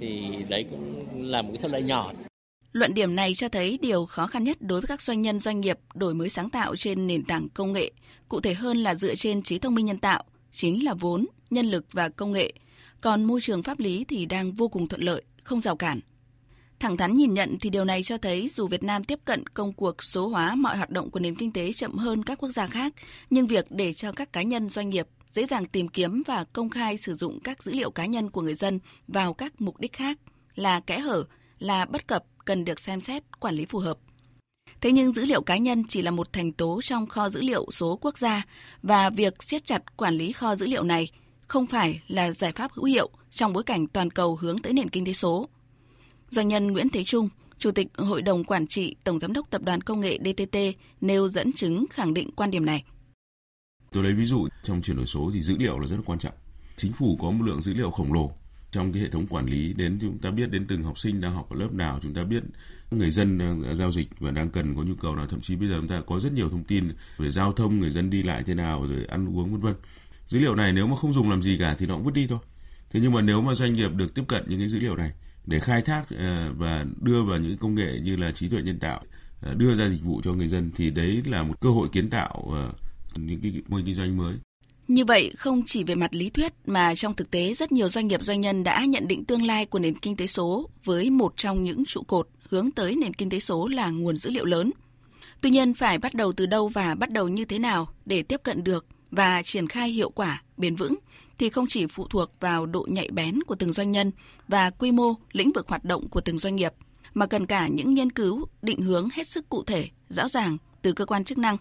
thì 0.00 0.22
đấy 0.48 0.64
cũng 0.70 1.06
là 1.30 1.42
một 1.42 1.48
cái 1.52 1.58
thuận 1.58 1.72
lợi 1.72 1.82
nhỏ. 1.82 2.12
Luận 2.72 2.94
điểm 2.94 3.16
này 3.16 3.34
cho 3.34 3.48
thấy 3.48 3.78
điều 3.82 4.06
khó 4.06 4.26
khăn 4.26 4.44
nhất 4.44 4.56
đối 4.60 4.80
với 4.80 4.88
các 4.88 5.02
doanh 5.02 5.22
nhân 5.22 5.40
doanh 5.40 5.60
nghiệp 5.60 5.78
đổi 5.94 6.14
mới 6.14 6.28
sáng 6.28 6.50
tạo 6.50 6.76
trên 6.76 7.06
nền 7.06 7.24
tảng 7.24 7.48
công 7.54 7.72
nghệ, 7.72 7.90
cụ 8.28 8.40
thể 8.40 8.54
hơn 8.54 8.76
là 8.76 8.94
dựa 8.94 9.14
trên 9.14 9.42
trí 9.42 9.58
thông 9.58 9.74
minh 9.74 9.86
nhân 9.86 9.98
tạo, 9.98 10.24
chính 10.52 10.84
là 10.84 10.94
vốn, 10.94 11.26
nhân 11.50 11.66
lực 11.66 11.86
và 11.92 12.08
công 12.08 12.32
nghệ. 12.32 12.52
Còn 13.00 13.24
môi 13.24 13.40
trường 13.40 13.62
pháp 13.62 13.78
lý 13.78 14.04
thì 14.08 14.26
đang 14.26 14.52
vô 14.52 14.68
cùng 14.68 14.88
thuận 14.88 15.02
lợi, 15.02 15.22
không 15.42 15.60
rào 15.60 15.76
cản. 15.76 16.00
Thẳng 16.82 16.96
thắn 16.96 17.14
nhìn 17.14 17.34
nhận 17.34 17.56
thì 17.60 17.70
điều 17.70 17.84
này 17.84 18.02
cho 18.02 18.18
thấy 18.18 18.48
dù 18.48 18.66
Việt 18.66 18.82
Nam 18.82 19.04
tiếp 19.04 19.18
cận 19.24 19.46
công 19.46 19.72
cuộc 19.72 20.02
số 20.02 20.28
hóa 20.28 20.54
mọi 20.54 20.76
hoạt 20.76 20.90
động 20.90 21.10
của 21.10 21.20
nền 21.20 21.34
kinh 21.34 21.52
tế 21.52 21.72
chậm 21.72 21.98
hơn 21.98 22.22
các 22.22 22.38
quốc 22.38 22.48
gia 22.48 22.66
khác, 22.66 22.94
nhưng 23.30 23.46
việc 23.46 23.66
để 23.70 23.92
cho 23.92 24.12
các 24.12 24.32
cá 24.32 24.42
nhân 24.42 24.70
doanh 24.70 24.90
nghiệp 24.90 25.06
dễ 25.32 25.46
dàng 25.46 25.66
tìm 25.66 25.88
kiếm 25.88 26.22
và 26.26 26.44
công 26.52 26.70
khai 26.70 26.96
sử 26.96 27.14
dụng 27.14 27.40
các 27.40 27.62
dữ 27.62 27.72
liệu 27.72 27.90
cá 27.90 28.06
nhân 28.06 28.30
của 28.30 28.40
người 28.40 28.54
dân 28.54 28.80
vào 29.08 29.34
các 29.34 29.60
mục 29.60 29.80
đích 29.80 29.92
khác 29.92 30.18
là 30.54 30.80
kẽ 30.80 30.98
hở, 30.98 31.24
là 31.58 31.84
bất 31.84 32.06
cập 32.06 32.24
cần 32.44 32.64
được 32.64 32.80
xem 32.80 33.00
xét 33.00 33.22
quản 33.40 33.54
lý 33.54 33.66
phù 33.66 33.78
hợp. 33.78 33.98
Thế 34.80 34.92
nhưng 34.92 35.12
dữ 35.12 35.24
liệu 35.24 35.42
cá 35.42 35.56
nhân 35.56 35.84
chỉ 35.88 36.02
là 36.02 36.10
một 36.10 36.32
thành 36.32 36.52
tố 36.52 36.80
trong 36.82 37.06
kho 37.06 37.28
dữ 37.28 37.42
liệu 37.42 37.66
số 37.70 37.98
quốc 38.00 38.18
gia 38.18 38.42
và 38.82 39.10
việc 39.10 39.42
siết 39.42 39.64
chặt 39.64 39.96
quản 39.96 40.14
lý 40.14 40.32
kho 40.32 40.54
dữ 40.54 40.66
liệu 40.66 40.82
này 40.82 41.08
không 41.48 41.66
phải 41.66 42.02
là 42.08 42.32
giải 42.32 42.52
pháp 42.52 42.72
hữu 42.72 42.84
hiệu 42.84 43.10
trong 43.30 43.52
bối 43.52 43.62
cảnh 43.62 43.86
toàn 43.86 44.10
cầu 44.10 44.36
hướng 44.36 44.58
tới 44.58 44.72
nền 44.72 44.88
kinh 44.88 45.04
tế 45.04 45.12
số. 45.12 45.48
Doanh 46.32 46.48
nhân 46.48 46.66
Nguyễn 46.66 46.88
Thế 46.88 47.04
Trung, 47.04 47.28
Chủ 47.58 47.70
tịch 47.70 47.88
Hội 47.96 48.22
đồng 48.22 48.44
Quản 48.44 48.66
trị 48.66 48.96
Tổng 49.04 49.20
Giám 49.20 49.32
đốc 49.32 49.50
Tập 49.50 49.62
đoàn 49.64 49.80
Công 49.80 50.00
nghệ 50.00 50.18
DTT 50.18 50.58
nêu 51.00 51.28
dẫn 51.28 51.52
chứng 51.52 51.84
khẳng 51.90 52.14
định 52.14 52.30
quan 52.36 52.50
điểm 52.50 52.66
này. 52.66 52.84
Tôi 53.90 54.04
lấy 54.04 54.12
ví 54.12 54.24
dụ 54.24 54.48
trong 54.62 54.82
chuyển 54.82 54.96
đổi 54.96 55.06
số 55.06 55.30
thì 55.34 55.40
dữ 55.40 55.56
liệu 55.58 55.78
là 55.78 55.86
rất 55.86 55.96
là 55.96 56.02
quan 56.06 56.18
trọng. 56.18 56.34
Chính 56.76 56.92
phủ 56.92 57.16
có 57.20 57.30
một 57.30 57.44
lượng 57.44 57.62
dữ 57.62 57.74
liệu 57.74 57.90
khổng 57.90 58.12
lồ 58.12 58.32
trong 58.70 58.92
cái 58.92 59.02
hệ 59.02 59.10
thống 59.10 59.26
quản 59.26 59.46
lý 59.46 59.74
đến 59.74 59.98
chúng 60.00 60.18
ta 60.18 60.30
biết 60.30 60.50
đến 60.50 60.66
từng 60.68 60.82
học 60.82 60.98
sinh 60.98 61.20
đang 61.20 61.34
học 61.34 61.50
ở 61.50 61.56
lớp 61.56 61.72
nào, 61.72 62.00
chúng 62.02 62.14
ta 62.14 62.24
biết 62.24 62.42
người 62.90 63.10
dân 63.10 63.38
đang 63.38 63.76
giao 63.76 63.92
dịch 63.92 64.08
và 64.18 64.30
đang 64.30 64.50
cần 64.50 64.74
có 64.76 64.82
nhu 64.82 64.94
cầu 64.94 65.16
nào, 65.16 65.26
thậm 65.26 65.40
chí 65.40 65.56
bây 65.56 65.68
giờ 65.68 65.76
chúng 65.80 65.88
ta 65.88 66.00
có 66.06 66.20
rất 66.20 66.32
nhiều 66.32 66.50
thông 66.50 66.64
tin 66.64 66.88
về 67.18 67.30
giao 67.30 67.52
thông, 67.52 67.80
người 67.80 67.90
dân 67.90 68.10
đi 68.10 68.22
lại 68.22 68.42
thế 68.46 68.54
nào, 68.54 68.86
rồi 68.86 69.04
ăn 69.08 69.36
uống 69.36 69.52
vân 69.52 69.60
vân. 69.60 69.74
Dữ 70.28 70.38
liệu 70.38 70.54
này 70.54 70.72
nếu 70.72 70.86
mà 70.86 70.96
không 70.96 71.12
dùng 71.12 71.30
làm 71.30 71.42
gì 71.42 71.56
cả 71.58 71.76
thì 71.78 71.86
nó 71.86 71.94
cũng 71.94 72.04
vứt 72.04 72.14
đi 72.14 72.26
thôi. 72.26 72.38
Thế 72.90 73.00
nhưng 73.02 73.12
mà 73.12 73.20
nếu 73.20 73.42
mà 73.42 73.54
doanh 73.54 73.74
nghiệp 73.74 73.90
được 73.96 74.14
tiếp 74.14 74.22
cận 74.28 74.44
những 74.48 74.58
cái 74.58 74.68
dữ 74.68 74.78
liệu 74.78 74.96
này 74.96 75.12
để 75.46 75.60
khai 75.60 75.82
thác 75.82 76.04
ờ, 76.10 76.52
và 76.56 76.86
đưa 77.00 77.22
vào 77.22 77.38
những 77.38 77.56
công 77.58 77.74
nghệ 77.74 78.00
như 78.02 78.16
là 78.16 78.32
trí 78.32 78.48
tuệ 78.48 78.62
nhân 78.62 78.78
tạo 78.78 79.00
ờ, 79.40 79.54
đưa 79.54 79.74
ra 79.74 79.88
dịch 79.88 80.02
vụ 80.04 80.20
cho 80.24 80.32
người 80.32 80.48
dân 80.48 80.70
thì 80.76 80.90
đấy 80.90 81.22
là 81.26 81.42
một 81.42 81.60
cơ 81.60 81.70
hội 81.70 81.88
kiến 81.92 82.10
tạo 82.10 82.48
ờ, 82.52 82.72
những 83.16 83.40
cái 83.40 83.52
mô 83.68 83.76
hình 83.76 83.86
kinh 83.86 83.94
doanh 83.94 84.16
mới. 84.16 84.34
Như 84.88 85.04
vậy, 85.04 85.32
không 85.36 85.62
chỉ 85.66 85.84
về 85.84 85.94
mặt 85.94 86.14
lý 86.14 86.30
thuyết 86.30 86.52
mà 86.66 86.94
trong 86.94 87.14
thực 87.14 87.30
tế 87.30 87.54
rất 87.54 87.72
nhiều 87.72 87.88
doanh 87.88 88.08
nghiệp 88.08 88.22
doanh 88.22 88.40
nhân 88.40 88.64
đã 88.64 88.84
nhận 88.84 89.08
định 89.08 89.24
tương 89.24 89.42
lai 89.42 89.66
của 89.66 89.78
nền 89.78 89.94
kinh 89.94 90.16
tế 90.16 90.26
số 90.26 90.70
với 90.84 91.10
một 91.10 91.32
trong 91.36 91.64
những 91.64 91.84
trụ 91.84 92.02
cột 92.02 92.28
hướng 92.48 92.70
tới 92.70 92.96
nền 92.96 93.14
kinh 93.14 93.30
tế 93.30 93.40
số 93.40 93.68
là 93.68 93.90
nguồn 93.90 94.16
dữ 94.16 94.30
liệu 94.30 94.44
lớn. 94.44 94.70
Tuy 95.40 95.50
nhiên 95.50 95.74
phải 95.74 95.98
bắt 95.98 96.14
đầu 96.14 96.32
từ 96.32 96.46
đâu 96.46 96.68
và 96.68 96.94
bắt 96.94 97.10
đầu 97.10 97.28
như 97.28 97.44
thế 97.44 97.58
nào 97.58 97.88
để 98.06 98.22
tiếp 98.22 98.40
cận 98.42 98.64
được 98.64 98.86
và 99.10 99.42
triển 99.42 99.68
khai 99.68 99.90
hiệu 99.90 100.10
quả, 100.10 100.42
bền 100.62 100.76
vững 100.76 100.94
thì 101.38 101.48
không 101.50 101.66
chỉ 101.68 101.86
phụ 101.86 102.06
thuộc 102.10 102.30
vào 102.40 102.66
độ 102.66 102.86
nhạy 102.88 103.08
bén 103.10 103.42
của 103.42 103.54
từng 103.54 103.72
doanh 103.72 103.92
nhân 103.92 104.12
và 104.48 104.70
quy 104.70 104.92
mô, 104.92 105.14
lĩnh 105.32 105.52
vực 105.52 105.68
hoạt 105.68 105.84
động 105.84 106.08
của 106.08 106.20
từng 106.20 106.38
doanh 106.38 106.56
nghiệp, 106.56 106.72
mà 107.14 107.26
cần 107.26 107.46
cả 107.46 107.68
những 107.68 107.94
nghiên 107.94 108.12
cứu, 108.12 108.46
định 108.62 108.80
hướng 108.80 109.08
hết 109.12 109.28
sức 109.28 109.48
cụ 109.48 109.62
thể, 109.64 109.88
rõ 110.08 110.28
ràng 110.28 110.56
từ 110.82 110.92
cơ 110.92 111.04
quan 111.04 111.24
chức 111.24 111.38
năng. 111.38 111.56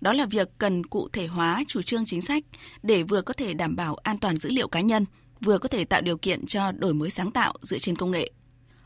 Đó 0.00 0.12
là 0.12 0.26
việc 0.26 0.48
cần 0.58 0.86
cụ 0.86 1.08
thể 1.12 1.26
hóa 1.26 1.64
chủ 1.68 1.82
trương 1.82 2.04
chính 2.04 2.22
sách 2.22 2.44
để 2.82 3.02
vừa 3.02 3.22
có 3.22 3.32
thể 3.32 3.54
đảm 3.54 3.76
bảo 3.76 3.94
an 3.94 4.18
toàn 4.18 4.36
dữ 4.36 4.50
liệu 4.50 4.68
cá 4.68 4.80
nhân, 4.80 5.04
vừa 5.40 5.58
có 5.58 5.68
thể 5.68 5.84
tạo 5.84 6.00
điều 6.00 6.16
kiện 6.16 6.46
cho 6.46 6.72
đổi 6.72 6.94
mới 6.94 7.10
sáng 7.10 7.30
tạo 7.30 7.54
dựa 7.62 7.78
trên 7.78 7.96
công 7.96 8.10
nghệ. 8.10 8.30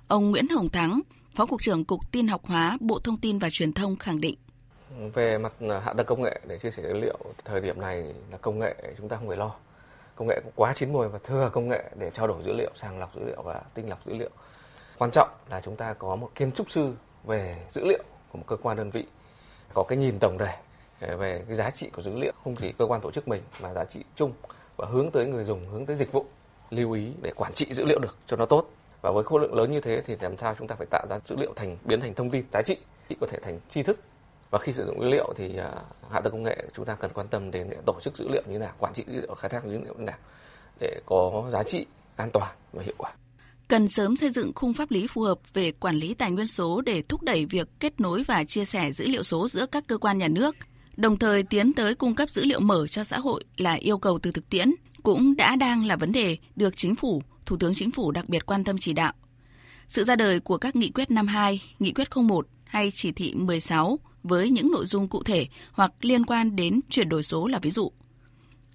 Ông 0.09 0.31
Nguyễn 0.31 0.49
Hồng 0.49 0.69
Thắng, 0.69 1.01
Phó 1.35 1.47
Cục 1.47 1.63
trưởng 1.63 1.85
Cục 1.85 2.13
Tin 2.13 2.29
học 2.29 2.47
hóa 2.47 2.79
Bộ 2.81 2.99
Thông 2.99 3.17
tin 3.17 3.39
và 3.39 3.51
Truyền 3.51 3.73
thông 3.73 3.97
khẳng 3.97 4.21
định. 4.21 4.35
Về 5.15 5.39
mặt 5.39 5.53
à, 5.61 5.79
hạ 5.79 5.93
tầng 5.97 6.07
công 6.07 6.23
nghệ 6.23 6.41
để 6.47 6.59
chia 6.59 6.71
sẻ 6.71 6.83
dữ 6.83 6.93
liệu, 6.93 7.19
thời 7.45 7.61
điểm 7.61 7.81
này 7.81 8.15
là 8.31 8.39
công 8.41 8.59
nghệ 8.59 8.75
chúng 8.97 9.09
ta 9.09 9.17
không 9.17 9.29
phải 9.29 9.37
lo 9.37 9.55
công 10.17 10.29
nghệ 10.29 10.41
cũng 10.45 10.53
quá 10.57 10.73
chín 10.77 10.93
mùi 10.93 11.09
và 11.09 11.19
thừa 11.25 11.51
công 11.53 11.69
nghệ 11.69 11.85
để 11.95 12.11
trao 12.11 12.27
đổi 12.27 12.43
dữ 12.43 12.53
liệu, 12.53 12.71
sàng 12.75 12.99
lọc 12.99 13.15
dữ 13.15 13.25
liệu 13.25 13.43
và 13.43 13.63
tinh 13.75 13.89
lọc 13.89 14.07
dữ 14.07 14.15
liệu. 14.15 14.31
Quan 14.99 15.11
trọng 15.11 15.29
là 15.51 15.61
chúng 15.61 15.77
ta 15.77 15.93
có 15.93 16.17
một 16.17 16.31
kiến 16.35 16.53
trúc 16.53 16.71
sư 16.71 16.93
về 17.25 17.57
dữ 17.71 17.85
liệu 17.85 18.03
của 18.33 18.39
một 18.39 18.45
cơ 18.47 18.57
quan 18.57 18.77
đơn 18.77 18.91
vị 18.91 19.07
có 19.75 19.83
cái 19.83 19.99
nhìn 19.99 20.19
tổng 20.19 20.39
thể 20.39 20.57
à, 21.01 21.17
về 21.17 21.45
cái 21.47 21.57
giá 21.57 21.71
trị 21.71 21.91
của 21.91 22.03
dữ 22.03 22.19
liệu 22.19 22.33
không 22.45 22.57
chỉ 22.57 22.73
cơ 22.73 22.87
quan 22.87 23.01
tổ 23.01 23.11
chức 23.11 23.29
mình 23.29 23.43
mà 23.61 23.75
giá 23.75 23.85
trị 23.85 24.05
chung 24.17 24.33
và 24.77 24.87
hướng 24.87 25.11
tới 25.11 25.27
người 25.27 25.45
dùng, 25.45 25.69
hướng 25.69 25.87
tới 25.87 25.97
dịch 25.97 26.13
vụ 26.13 26.27
lưu 26.71 26.93
ý 26.93 27.13
để 27.23 27.33
quản 27.37 27.53
trị 27.53 27.67
dữ 27.75 27.85
liệu 27.85 27.99
được 27.99 28.17
cho 28.27 28.37
nó 28.37 28.47
tốt. 28.47 28.71
Và 29.03 29.11
với 29.11 29.25
khối 29.25 29.41
lượng 29.41 29.55
lớn 29.55 29.71
như 29.71 29.81
thế 29.81 30.03
thì 30.07 30.17
làm 30.21 30.37
sao 30.37 30.55
chúng 30.59 30.69
ta 30.69 30.75
phải 30.75 30.87
tạo 30.91 31.07
ra 31.11 31.19
dữ 31.25 31.37
liệu 31.37 31.53
thành 31.57 31.77
biến 31.85 32.01
thành 32.01 32.15
thông 32.15 32.31
tin 32.31 32.45
giá 32.53 32.63
trị, 32.63 32.77
có 33.21 33.27
thể 33.27 33.39
thành 33.39 33.61
tri 33.69 33.83
thức 33.83 33.99
và 34.51 34.59
khi 34.59 34.73
sử 34.73 34.87
dụng 34.87 35.01
dữ 35.01 35.09
liệu 35.09 35.33
thì 35.37 35.57
à, 35.57 35.71
hạ 36.11 36.21
tầng 36.21 36.33
công 36.33 36.43
nghệ 36.43 36.67
chúng 36.75 36.85
ta 36.85 36.95
cần 36.95 37.11
quan 37.15 37.29
tâm 37.29 37.51
đến 37.51 37.71
tổ 37.87 37.95
chức 38.03 38.17
dữ 38.17 38.29
liệu 38.29 38.43
như 38.47 38.53
thế 38.53 38.59
nào 38.59 38.73
quản 38.79 38.93
trị 38.95 39.05
dữ 39.07 39.21
liệu 39.21 39.35
khai 39.35 39.49
thác 39.49 39.65
dữ 39.65 39.71
liệu 39.71 39.81
như 39.81 39.95
thế 39.99 40.05
nào 40.05 40.17
để 40.81 41.01
có 41.07 41.49
giá 41.53 41.63
trị 41.63 41.87
an 42.17 42.31
toàn 42.33 42.57
và 42.73 42.83
hiệu 42.83 42.95
quả 42.99 43.13
cần 43.69 43.89
sớm 43.89 44.17
xây 44.17 44.31
dựng 44.31 44.53
khung 44.55 44.73
pháp 44.73 44.91
lý 44.91 45.07
phù 45.07 45.23
hợp 45.23 45.39
về 45.55 45.73
quản 45.73 45.97
lý 45.97 46.15
tài 46.15 46.31
nguyên 46.31 46.47
số 46.47 46.81
để 46.81 47.03
thúc 47.03 47.23
đẩy 47.23 47.47
việc 47.47 47.69
kết 47.81 48.01
nối 48.01 48.23
và 48.23 48.45
chia 48.45 48.65
sẻ 48.65 48.93
dữ 48.93 49.07
liệu 49.07 49.23
số 49.23 49.49
giữa 49.49 49.67
các 49.67 49.85
cơ 49.87 49.99
quan 49.99 50.19
nhà 50.19 50.29
nước, 50.29 50.57
đồng 50.97 51.19
thời 51.19 51.43
tiến 51.43 51.73
tới 51.73 51.95
cung 51.95 52.15
cấp 52.15 52.31
dữ 52.31 52.45
liệu 52.45 52.61
mở 52.61 52.87
cho 52.87 53.05
xã 53.05 53.19
hội 53.19 53.45
là 53.57 53.75
yêu 53.75 53.99
cầu 53.99 54.19
từ 54.19 54.31
thực 54.31 54.51
tiễn, 54.51 54.75
cũng 55.03 55.37
đã 55.37 55.57
đang 55.57 55.87
là 55.87 55.97
vấn 55.97 56.13
đề 56.13 56.39
được 56.57 56.77
chính 56.77 56.95
phủ, 56.95 57.23
Thủ 57.47 57.57
tướng 57.57 57.75
Chính 57.75 57.91
phủ 57.91 58.11
đặc 58.11 58.29
biệt 58.29 58.47
quan 58.47 58.65
tâm 58.65 58.77
chỉ 58.81 58.93
đạo. 58.93 59.13
Sự 59.89 60.05
ra 60.05 60.17
đời 60.17 60.41
của 60.41 60.59
các 60.59 60.77
nghị 60.77 60.91
quyết 60.91 61.11
52, 61.11 61.63
nghị 61.79 61.93
quyết 61.93 62.09
01 62.17 62.47
hay 62.65 62.93
chỉ 62.95 63.13
thị 63.13 63.35
16 63.35 63.99
với 64.25 64.51
những 64.51 64.71
nội 64.71 64.87
dung 64.87 65.09
cụ 65.09 65.23
thể 65.23 65.47
hoặc 65.73 65.93
liên 66.01 66.27
quan 66.27 66.57
đến 66.57 66.81
chuyển 66.91 67.09
đổi 67.09 67.23
số 67.23 67.47
là 67.47 67.59
ví 67.63 67.71
dụ. 67.71 67.93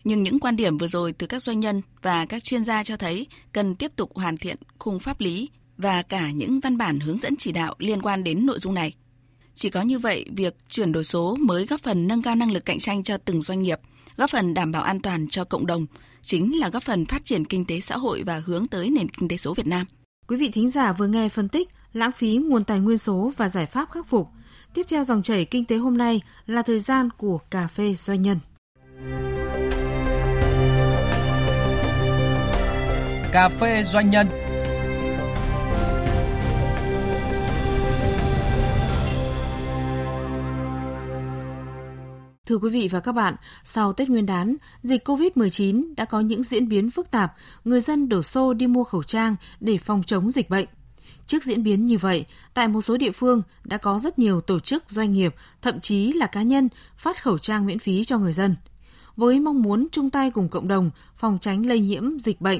Nhưng 0.03 0.23
những 0.23 0.39
quan 0.39 0.55
điểm 0.55 0.77
vừa 0.77 0.87
rồi 0.87 1.11
từ 1.11 1.27
các 1.27 1.43
doanh 1.43 1.59
nhân 1.59 1.81
và 2.01 2.25
các 2.25 2.43
chuyên 2.43 2.65
gia 2.65 2.83
cho 2.83 2.97
thấy 2.97 3.27
cần 3.53 3.75
tiếp 3.75 3.91
tục 3.95 4.11
hoàn 4.15 4.37
thiện 4.37 4.57
khung 4.79 4.99
pháp 4.99 5.21
lý 5.21 5.49
và 5.77 6.01
cả 6.01 6.31
những 6.31 6.59
văn 6.59 6.77
bản 6.77 6.99
hướng 6.99 7.17
dẫn 7.17 7.35
chỉ 7.35 7.51
đạo 7.51 7.75
liên 7.77 8.01
quan 8.01 8.23
đến 8.23 8.45
nội 8.45 8.59
dung 8.59 8.73
này. 8.73 8.93
Chỉ 9.55 9.69
có 9.69 9.81
như 9.81 9.99
vậy, 9.99 10.25
việc 10.35 10.55
chuyển 10.69 10.91
đổi 10.91 11.03
số 11.03 11.35
mới 11.39 11.65
góp 11.65 11.81
phần 11.81 12.07
nâng 12.07 12.21
cao 12.21 12.35
năng 12.35 12.51
lực 12.51 12.65
cạnh 12.65 12.79
tranh 12.79 13.03
cho 13.03 13.17
từng 13.17 13.41
doanh 13.41 13.61
nghiệp, 13.61 13.79
góp 14.17 14.29
phần 14.29 14.53
đảm 14.53 14.71
bảo 14.71 14.83
an 14.83 15.01
toàn 15.01 15.27
cho 15.27 15.43
cộng 15.43 15.65
đồng, 15.65 15.85
chính 16.21 16.59
là 16.59 16.69
góp 16.69 16.83
phần 16.83 17.05
phát 17.05 17.25
triển 17.25 17.45
kinh 17.45 17.65
tế 17.65 17.79
xã 17.79 17.97
hội 17.97 18.23
và 18.23 18.41
hướng 18.45 18.67
tới 18.67 18.89
nền 18.89 19.09
kinh 19.09 19.29
tế 19.29 19.37
số 19.37 19.53
Việt 19.53 19.67
Nam. 19.67 19.85
Quý 20.27 20.37
vị 20.37 20.49
thính 20.49 20.69
giả 20.69 20.93
vừa 20.93 21.07
nghe 21.07 21.29
phân 21.29 21.49
tích 21.49 21.69
lãng 21.93 22.11
phí 22.11 22.35
nguồn 22.35 22.63
tài 22.63 22.79
nguyên 22.79 22.97
số 22.97 23.31
và 23.37 23.49
giải 23.49 23.65
pháp 23.65 23.91
khắc 23.91 24.07
phục 24.07 24.27
Tiếp 24.73 24.85
theo 24.89 25.03
dòng 25.03 25.23
chảy 25.23 25.45
kinh 25.45 25.65
tế 25.65 25.77
hôm 25.77 25.97
nay 25.97 26.21
là 26.47 26.61
thời 26.61 26.79
gian 26.79 27.09
của 27.17 27.39
cà 27.49 27.67
phê 27.67 27.95
doanh 27.95 28.21
nhân. 28.21 28.39
Cà 33.31 33.49
phê 33.49 33.83
doanh 33.83 34.09
nhân. 34.09 34.27
Thưa 42.45 42.57
quý 42.57 42.69
vị 42.69 42.87
và 42.91 42.99
các 42.99 43.11
bạn, 43.11 43.35
sau 43.63 43.93
Tết 43.93 44.09
Nguyên 44.09 44.25
đán, 44.25 44.55
dịch 44.83 45.07
COVID-19 45.09 45.93
đã 45.97 46.05
có 46.05 46.19
những 46.19 46.43
diễn 46.43 46.69
biến 46.69 46.91
phức 46.91 47.11
tạp, 47.11 47.33
người 47.65 47.81
dân 47.81 48.09
đổ 48.09 48.21
xô 48.21 48.53
đi 48.53 48.67
mua 48.67 48.83
khẩu 48.83 49.03
trang 49.03 49.35
để 49.59 49.77
phòng 49.77 50.03
chống 50.05 50.29
dịch 50.29 50.49
bệnh. 50.49 50.65
Trước 51.29 51.43
diễn 51.43 51.63
biến 51.63 51.85
như 51.85 51.97
vậy, 51.97 52.25
tại 52.53 52.67
một 52.67 52.81
số 52.81 52.97
địa 52.97 53.11
phương 53.11 53.41
đã 53.63 53.77
có 53.77 53.99
rất 53.99 54.19
nhiều 54.19 54.41
tổ 54.41 54.59
chức, 54.59 54.83
doanh 54.87 55.13
nghiệp, 55.13 55.35
thậm 55.61 55.79
chí 55.79 56.13
là 56.13 56.27
cá 56.27 56.41
nhân 56.41 56.69
phát 56.97 57.23
khẩu 57.23 57.37
trang 57.37 57.65
miễn 57.65 57.79
phí 57.79 58.03
cho 58.03 58.17
người 58.17 58.33
dân. 58.33 58.55
Với 59.15 59.39
mong 59.39 59.61
muốn 59.61 59.87
chung 59.91 60.09
tay 60.09 60.31
cùng 60.31 60.49
cộng 60.49 60.67
đồng 60.67 60.91
phòng 61.15 61.37
tránh 61.41 61.65
lây 61.65 61.79
nhiễm 61.79 62.19
dịch 62.19 62.41
bệnh, 62.41 62.59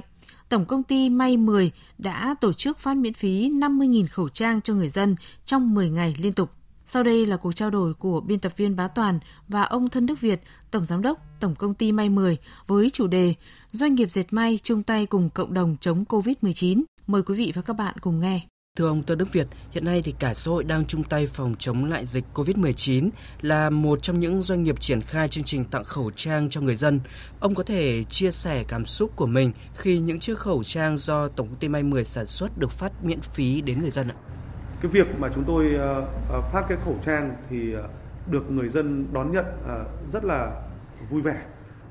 Tổng 0.50 0.66
công 0.66 0.84
ty 0.84 1.10
May 1.10 1.38
10 1.38 1.72
đã 1.98 2.36
tổ 2.42 2.54
chức 2.54 2.80
phát 2.80 2.98
miễn 2.98 3.14
phí 3.14 3.50
50.000 3.50 4.06
khẩu 4.12 4.30
trang 4.30 4.62
cho 4.62 4.74
người 4.74 4.88
dân 4.88 5.16
trong 5.46 5.74
10 5.74 5.90
ngày 5.90 6.16
liên 6.20 6.34
tục. 6.34 6.52
Sau 6.86 7.04
đây 7.04 7.26
là 7.26 7.38
cuộc 7.38 7.52
trao 7.52 7.70
đổi 7.70 7.94
của 7.94 8.22
biên 8.22 8.40
tập 8.40 8.54
viên 8.58 8.76
Bá 8.76 8.88
Toàn 8.88 9.20
và 9.48 9.62
ông 9.62 9.90
Thân 9.90 10.06
Đức 10.06 10.22
Việt, 10.22 10.42
Tổng 10.72 10.86
Giám 10.86 11.02
đốc 11.02 11.18
Tổng 11.40 11.56
Công 11.56 11.74
ty 11.74 11.92
May 11.92 12.10
10 12.10 12.38
với 12.68 12.90
chủ 12.90 13.08
đề 13.08 13.34
Doanh 13.72 13.96
nghiệp 13.96 14.12
dệt 14.12 14.26
may 14.32 14.60
chung 14.64 14.84
tay 14.84 15.06
cùng 15.06 15.30
cộng 15.30 15.54
đồng 15.54 15.76
chống 15.82 16.04
COVID-19. 16.10 16.84
Mời 17.08 17.24
quý 17.24 17.36
vị 17.36 17.52
và 17.56 17.62
các 17.62 17.74
bạn 17.74 17.96
cùng 18.02 18.20
nghe. 18.20 18.42
Thưa 18.80 18.88
ông 18.88 19.04
Tô 19.04 19.16
Đức 19.16 19.34
Việt, 19.34 19.48
hiện 19.72 19.86
nay 19.86 20.02
thì 20.06 20.16
cả 20.20 20.34
xã 20.34 20.52
hội 20.52 20.64
đang 20.64 20.86
chung 20.86 21.04
tay 21.04 21.28
phòng 21.28 21.56
chống 21.60 21.86
lại 21.86 22.06
dịch 22.06 22.24
COVID-19 22.34 23.10
là 23.42 23.70
một 23.70 24.04
trong 24.04 24.20
những 24.20 24.42
doanh 24.42 24.64
nghiệp 24.64 24.80
triển 24.80 25.02
khai 25.02 25.28
chương 25.28 25.44
trình 25.44 25.66
tặng 25.66 25.84
khẩu 25.84 26.12
trang 26.16 26.50
cho 26.50 26.62
người 26.62 26.76
dân. 26.76 27.00
Ông 27.40 27.56
có 27.56 27.64
thể 27.64 28.04
chia 28.04 28.32
sẻ 28.32 28.64
cảm 28.68 28.86
xúc 28.86 29.12
của 29.16 29.26
mình 29.26 29.52
khi 29.76 30.00
những 30.00 30.20
chiếc 30.20 30.38
khẩu 30.38 30.64
trang 30.64 30.98
do 30.98 31.28
Tổng 31.28 31.48
công 31.48 31.56
ty 31.56 31.68
May 31.68 31.84
10 31.84 32.04
sản 32.04 32.26
xuất 32.26 32.58
được 32.58 32.72
phát 32.72 32.92
miễn 33.04 33.22
phí 33.22 33.62
đến 33.62 33.82
người 33.82 33.90
dân 33.90 34.08
ạ? 34.08 34.16
Cái 34.82 34.92
việc 34.92 35.08
mà 35.18 35.30
chúng 35.36 35.44
tôi 35.44 35.76
ờ, 35.78 36.08
ờ, 36.30 36.42
phát 36.54 36.66
cái 36.70 36.78
khẩu 36.86 36.96
trang 37.06 37.36
thì 37.50 37.74
ờ, 37.74 37.90
được 38.32 38.52
người 38.52 38.70
dân 38.70 39.06
đón 39.14 39.32
nhận 39.32 39.46
rất 40.14 40.24
là 40.24 40.62
vui 41.10 41.22
vẻ 41.22 41.42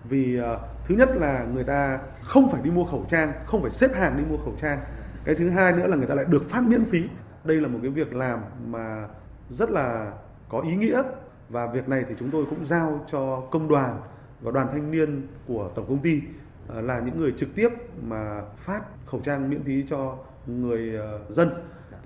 vì 0.05 0.39
thứ 0.87 0.95
nhất 0.95 1.09
là 1.15 1.47
người 1.55 1.65
ta 1.65 1.99
không 2.23 2.53
phải 2.53 2.63
đi 2.63 2.71
mua 2.71 2.85
khẩu 2.85 3.07
trang, 3.11 3.33
không 3.47 3.63
phải 3.63 3.71
xếp 3.71 3.91
hàng 3.95 4.17
đi 4.17 4.25
mua 4.31 4.37
khẩu 4.37 4.57
trang 4.61 4.79
cái 5.25 5.35
thứ 5.35 5.51
hai 5.51 5.73
nữa 5.73 5.87
là 5.87 5.97
người 5.97 6.07
ta 6.07 6.15
lại 6.15 6.25
được 6.29 6.51
phát 6.51 6.63
miễn 6.63 6.85
phí. 6.85 7.09
Đây 7.45 7.61
là 7.61 7.69
một 7.69 7.79
cái 7.83 7.91
việc 7.91 8.15
làm 8.15 8.41
mà 8.67 9.09
rất 9.51 9.71
là 9.71 10.13
có 10.49 10.61
ý 10.61 10.77
nghĩa. 10.77 11.03
Và 11.49 11.67
việc 11.67 11.89
này 11.89 12.05
thì 12.09 12.15
chúng 12.19 12.31
tôi 12.31 12.45
cũng 12.51 12.67
giao 12.67 13.05
cho 13.11 13.43
công 13.51 13.69
đoàn 13.69 14.01
và 14.41 14.51
đoàn 14.51 14.69
thanh 14.73 14.91
niên 14.91 15.27
của 15.47 15.71
tổng 15.75 15.87
công 15.89 15.99
ty 15.99 16.23
à, 16.69 16.81
là 16.81 17.01
những 17.01 17.21
người 17.21 17.33
trực 17.37 17.55
tiếp 17.55 17.69
mà 18.03 18.43
phát 18.57 18.83
khẩu 19.07 19.21
trang 19.21 19.51
miễn 19.51 19.63
phí 19.63 19.85
cho 19.89 20.17
người 20.47 20.99
à, 20.99 21.09
dân. 21.29 21.51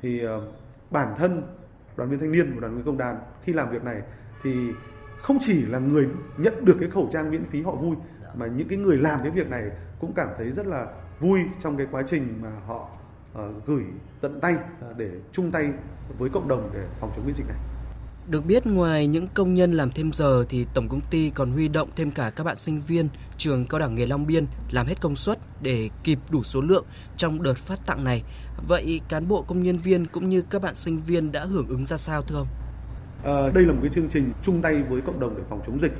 Thì 0.02 0.26
à, 0.26 0.36
bản 0.90 1.14
thân 1.18 1.42
đoàn 1.96 2.10
viên 2.10 2.20
thanh 2.20 2.32
niên 2.32 2.54
và 2.54 2.60
đoàn 2.60 2.76
viên 2.76 2.84
công 2.84 2.98
đoàn 2.98 3.16
khi 3.42 3.52
làm 3.52 3.70
việc 3.70 3.84
này 3.84 4.02
thì 4.42 4.72
không 5.22 5.38
chỉ 5.40 5.66
là 5.66 5.78
người 5.78 6.08
nhận 6.36 6.64
được 6.64 6.76
cái 6.80 6.90
khẩu 6.90 7.08
trang 7.12 7.30
miễn 7.30 7.44
phí 7.44 7.62
họ 7.62 7.74
vui, 7.74 7.96
mà 8.34 8.46
những 8.46 8.68
cái 8.68 8.78
người 8.78 8.98
làm 8.98 9.20
cái 9.22 9.30
việc 9.30 9.50
này 9.50 9.70
cũng 10.00 10.12
cảm 10.12 10.28
thấy 10.38 10.50
rất 10.50 10.66
là 10.66 10.86
vui 11.20 11.40
trong 11.62 11.76
cái 11.76 11.86
quá 11.90 12.02
trình 12.10 12.38
mà 12.42 12.50
họ 12.66 12.88
uh, 13.32 13.66
gửi 13.66 13.84
tận 14.20 14.40
tay 14.40 14.54
uh, 14.54 14.96
để 14.96 15.10
chung 15.32 15.50
tay 15.50 15.68
với 16.18 16.30
cộng 16.30 16.48
đồng 16.48 16.70
để 16.74 16.80
phòng 17.00 17.12
chống 17.16 17.24
cái 17.24 17.34
dịch 17.34 17.46
này. 17.48 17.56
Được 18.28 18.46
biết 18.46 18.66
ngoài 18.66 19.06
những 19.06 19.28
công 19.34 19.54
nhân 19.54 19.72
làm 19.72 19.90
thêm 19.90 20.12
giờ 20.12 20.44
thì 20.48 20.66
tổng 20.74 20.88
công 20.88 21.00
ty 21.10 21.30
còn 21.30 21.52
huy 21.52 21.68
động 21.68 21.88
thêm 21.96 22.10
cả 22.10 22.30
các 22.30 22.44
bạn 22.44 22.56
sinh 22.56 22.80
viên 22.80 23.08
trường 23.36 23.66
cao 23.66 23.80
đẳng 23.80 23.94
nghề 23.94 24.06
Long 24.06 24.26
Biên 24.26 24.46
làm 24.70 24.86
hết 24.86 25.00
công 25.00 25.16
suất 25.16 25.38
để 25.62 25.90
kịp 26.04 26.18
đủ 26.30 26.42
số 26.42 26.60
lượng 26.60 26.84
trong 27.16 27.42
đợt 27.42 27.56
phát 27.56 27.86
tặng 27.86 28.04
này. 28.04 28.22
Vậy 28.68 29.00
cán 29.08 29.28
bộ 29.28 29.42
công 29.42 29.62
nhân 29.62 29.78
viên 29.78 30.06
cũng 30.06 30.28
như 30.28 30.42
các 30.50 30.62
bạn 30.62 30.74
sinh 30.74 30.98
viên 30.98 31.32
đã 31.32 31.44
hưởng 31.44 31.68
ứng 31.68 31.86
ra 31.86 31.96
sao 31.96 32.22
thưa 32.22 32.36
ông? 32.36 32.48
À, 33.24 33.50
đây 33.54 33.64
là 33.64 33.72
một 33.72 33.78
cái 33.82 33.90
chương 33.94 34.08
trình 34.08 34.32
chung 34.42 34.62
tay 34.62 34.82
với 34.82 35.00
cộng 35.00 35.20
đồng 35.20 35.34
để 35.36 35.42
phòng 35.50 35.60
chống 35.66 35.80
dịch 35.80 35.92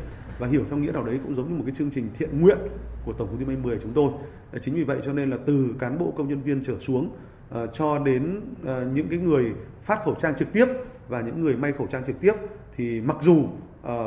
và 0.43 0.49
hiểu 0.49 0.65
theo 0.71 0.79
nghĩa 0.79 0.93
nào 0.93 1.05
đấy 1.05 1.21
cũng 1.25 1.35
giống 1.35 1.49
như 1.49 1.55
một 1.55 1.63
cái 1.67 1.75
chương 1.75 1.91
trình 1.91 2.09
thiện 2.15 2.41
nguyện 2.41 2.59
của 3.05 3.13
tổng 3.13 3.29
công 3.29 3.39
ty 3.39 3.45
may 3.45 3.57
10 3.57 3.79
chúng 3.83 3.93
tôi. 3.93 4.11
Ờ, 4.53 4.59
chính 4.59 4.75
vì 4.75 4.83
vậy 4.85 4.99
cho 5.05 5.13
nên 5.13 5.31
là 5.31 5.37
từ 5.47 5.75
cán 5.79 5.99
bộ 5.99 6.13
công 6.17 6.29
nhân 6.29 6.43
viên 6.43 6.65
trở 6.65 6.79
xuống 6.79 7.11
uh, 7.55 7.71
cho 7.73 7.99
đến 7.99 8.41
uh, 8.63 8.69
những 8.95 9.09
cái 9.09 9.19
người 9.19 9.53
phát 9.83 9.99
khẩu 10.05 10.15
trang 10.15 10.35
trực 10.37 10.53
tiếp 10.53 10.67
và 11.09 11.21
những 11.21 11.41
người 11.41 11.57
may 11.57 11.73
khẩu 11.73 11.87
trang 11.87 12.05
trực 12.07 12.21
tiếp 12.21 12.33
thì 12.77 13.01
mặc 13.01 13.17
dù 13.21 13.37
uh, 13.37 13.49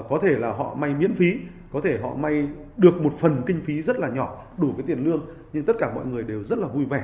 có 0.09 0.19
thể 0.21 0.37
là 0.37 0.53
họ 0.53 0.75
may 0.75 0.93
miễn 0.93 1.13
phí, 1.13 1.37
có 1.71 1.81
thể 1.81 1.99
họ 1.99 2.15
may 2.15 2.47
được 2.77 3.01
một 3.01 3.13
phần 3.19 3.41
kinh 3.45 3.61
phí 3.61 3.81
rất 3.81 3.99
là 3.99 4.09
nhỏ 4.09 4.45
đủ 4.57 4.73
cái 4.77 4.87
tiền 4.87 5.03
lương 5.03 5.25
nhưng 5.53 5.65
tất 5.65 5.75
cả 5.79 5.91
mọi 5.95 6.05
người 6.05 6.23
đều 6.23 6.43
rất 6.43 6.59
là 6.59 6.67
vui 6.67 6.85
vẻ 6.85 7.03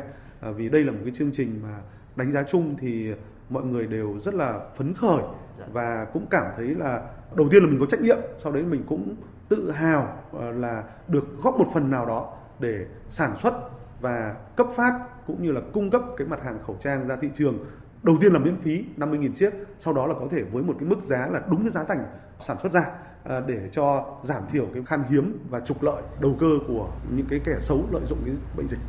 uh, 0.49 0.55
vì 0.57 0.69
đây 0.69 0.83
là 0.83 0.91
một 0.91 0.99
cái 1.03 1.13
chương 1.13 1.31
trình 1.31 1.59
mà 1.63 1.79
đánh 2.15 2.31
giá 2.31 2.43
chung 2.43 2.75
thì 2.79 3.11
mọi 3.49 3.63
người 3.63 3.87
đều 3.87 4.19
rất 4.19 4.33
là 4.33 4.59
phấn 4.77 4.93
khởi 4.93 5.23
Dạ. 5.61 5.67
và 5.73 6.07
cũng 6.13 6.25
cảm 6.29 6.45
thấy 6.57 6.67
là 6.67 7.01
đầu 7.35 7.47
tiên 7.51 7.63
là 7.63 7.69
mình 7.69 7.79
có 7.79 7.85
trách 7.85 8.01
nhiệm, 8.01 8.17
sau 8.37 8.51
đấy 8.51 8.63
mình 8.63 8.83
cũng 8.87 9.15
tự 9.49 9.71
hào 9.71 10.17
ờ, 10.31 10.51
là 10.51 10.83
được 11.07 11.23
góp 11.43 11.59
một 11.59 11.67
phần 11.73 11.91
nào 11.91 12.05
đó 12.05 12.33
để 12.59 12.85
sản 13.09 13.37
xuất 13.37 13.53
và 14.01 14.35
cấp 14.55 14.67
phát 14.75 14.99
cũng 15.27 15.43
như 15.43 15.51
là 15.51 15.61
cung 15.73 15.89
cấp 15.89 16.01
cái 16.17 16.27
mặt 16.27 16.43
hàng 16.43 16.59
khẩu 16.67 16.77
trang 16.81 17.07
ra 17.07 17.15
thị 17.15 17.29
trường 17.33 17.57
đầu 18.03 18.17
tiên 18.21 18.33
là 18.33 18.39
miễn 18.39 18.57
phí 18.61 18.85
50.000 18.97 19.33
chiếc, 19.33 19.53
sau 19.79 19.93
đó 19.93 20.07
là 20.07 20.13
có 20.13 20.27
thể 20.31 20.43
với 20.43 20.63
một 20.63 20.73
cái 20.79 20.89
mức 20.89 21.03
giá 21.03 21.27
là 21.27 21.41
đúng 21.51 21.63
cái 21.63 21.71
giá 21.71 21.83
thành 21.83 22.05
sản 22.39 22.57
xuất 22.63 22.71
ra 22.71 22.85
ờ, 23.23 23.43
để 23.47 23.69
cho 23.71 24.15
giảm 24.23 24.43
thiểu 24.51 24.67
cái 24.73 24.83
khan 24.85 25.03
hiếm 25.09 25.39
và 25.49 25.59
trục 25.59 25.83
lợi, 25.83 26.03
đầu 26.19 26.35
cơ 26.39 26.47
của 26.67 26.89
những 27.15 27.25
cái 27.29 27.39
kẻ 27.45 27.57
xấu 27.59 27.87
lợi 27.91 28.01
dụng 28.05 28.19
cái 28.25 28.35
bệnh 28.57 28.67
dịch. 28.67 28.79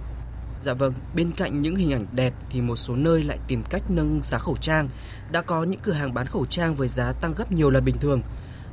Dạ 0.62 0.75
vâng, 0.75 0.92
bên 1.14 1.31
cạnh 1.37 1.61
những 1.61 1.76
hình 1.76 1.92
ảnh 1.92 2.07
đẹp 2.12 2.35
thì 2.50 2.61
một 2.61 2.76
số 2.76 2.97
nơi 2.97 3.23
lại 3.23 3.38
tìm 3.49 3.62
cách 3.71 3.83
nâng 3.88 4.21
giá 4.23 4.38
khẩu 4.38 4.57
trang. 4.61 4.88
Đã 5.33 5.42
có 5.42 5.64
những 5.64 5.81
cửa 5.83 5.92
hàng 5.92 6.14
bán 6.14 6.26
khẩu 6.26 6.45
trang 6.45 6.75
với 6.75 6.88
giá 6.88 7.12
tăng 7.12 7.35
gấp 7.37 7.52
nhiều 7.52 7.71
lần 7.71 7.85
bình 7.85 7.99
thường. 8.00 8.23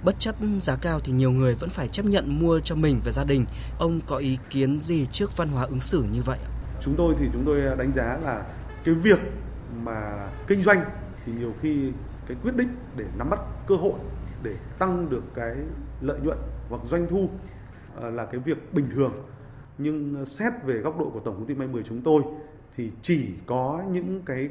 Bất 0.04 0.20
chấp 0.20 0.36
giá 0.60 0.76
cao 0.82 1.00
thì 1.00 1.14
nhiều 1.14 1.32
người 1.32 1.56
vẫn 1.56 1.70
phải 1.70 1.88
chấp 1.88 2.06
nhận 2.06 2.40
mua 2.40 2.60
cho 2.60 2.76
mình 2.76 3.02
và 3.06 3.12
gia 3.12 3.24
đình. 3.24 3.46
Ông 3.80 4.00
có 4.08 4.18
ý 4.18 4.38
kiến 4.50 4.80
gì 4.80 5.06
trước 5.06 5.38
văn 5.38 5.50
hóa 5.50 5.64
ứng 5.64 5.80
xử 5.80 6.04
như 6.14 6.22
vậy? 6.22 6.38
Chúng 6.82 6.96
tôi 6.98 7.16
thì 7.20 7.26
chúng 7.34 7.46
tôi 7.46 7.78
đánh 7.78 7.92
giá 7.94 8.18
là 8.24 8.44
cái 8.86 8.96
việc 8.96 9.20
mà 9.84 10.28
kinh 10.48 10.64
doanh 10.64 10.86
thì 11.26 11.34
nhiều 11.34 11.54
khi 11.62 11.92
cái 12.28 12.38
quyết 12.44 12.56
định 12.56 12.76
để 12.96 13.06
nắm 13.18 13.30
bắt 13.30 13.40
cơ 13.68 13.76
hội 13.76 14.00
để 14.44 14.56
tăng 14.80 15.10
được 15.10 15.24
cái 15.36 15.56
lợi 16.02 16.20
nhuận 16.20 16.38
hoặc 16.70 16.82
doanh 16.86 17.08
thu 17.10 17.30
à, 18.02 18.10
là 18.10 18.26
cái 18.26 18.42
việc 18.46 18.74
bình 18.74 18.90
thường 18.96 19.12
nhưng 19.80 20.16
ờ, 20.16 20.26
xét 20.26 20.54
về 20.64 20.74
góc 20.74 21.00
độ 21.00 21.10
của 21.14 21.20
tổng 21.20 21.36
công 21.36 21.46
ty 21.46 21.56
may 21.56 21.68
10 21.68 21.84
chúng 21.84 22.02
tôi 22.02 22.24
thì 22.78 22.92
chỉ 23.02 23.30
có 23.46 23.84
những 23.92 24.22
cái 24.26 24.50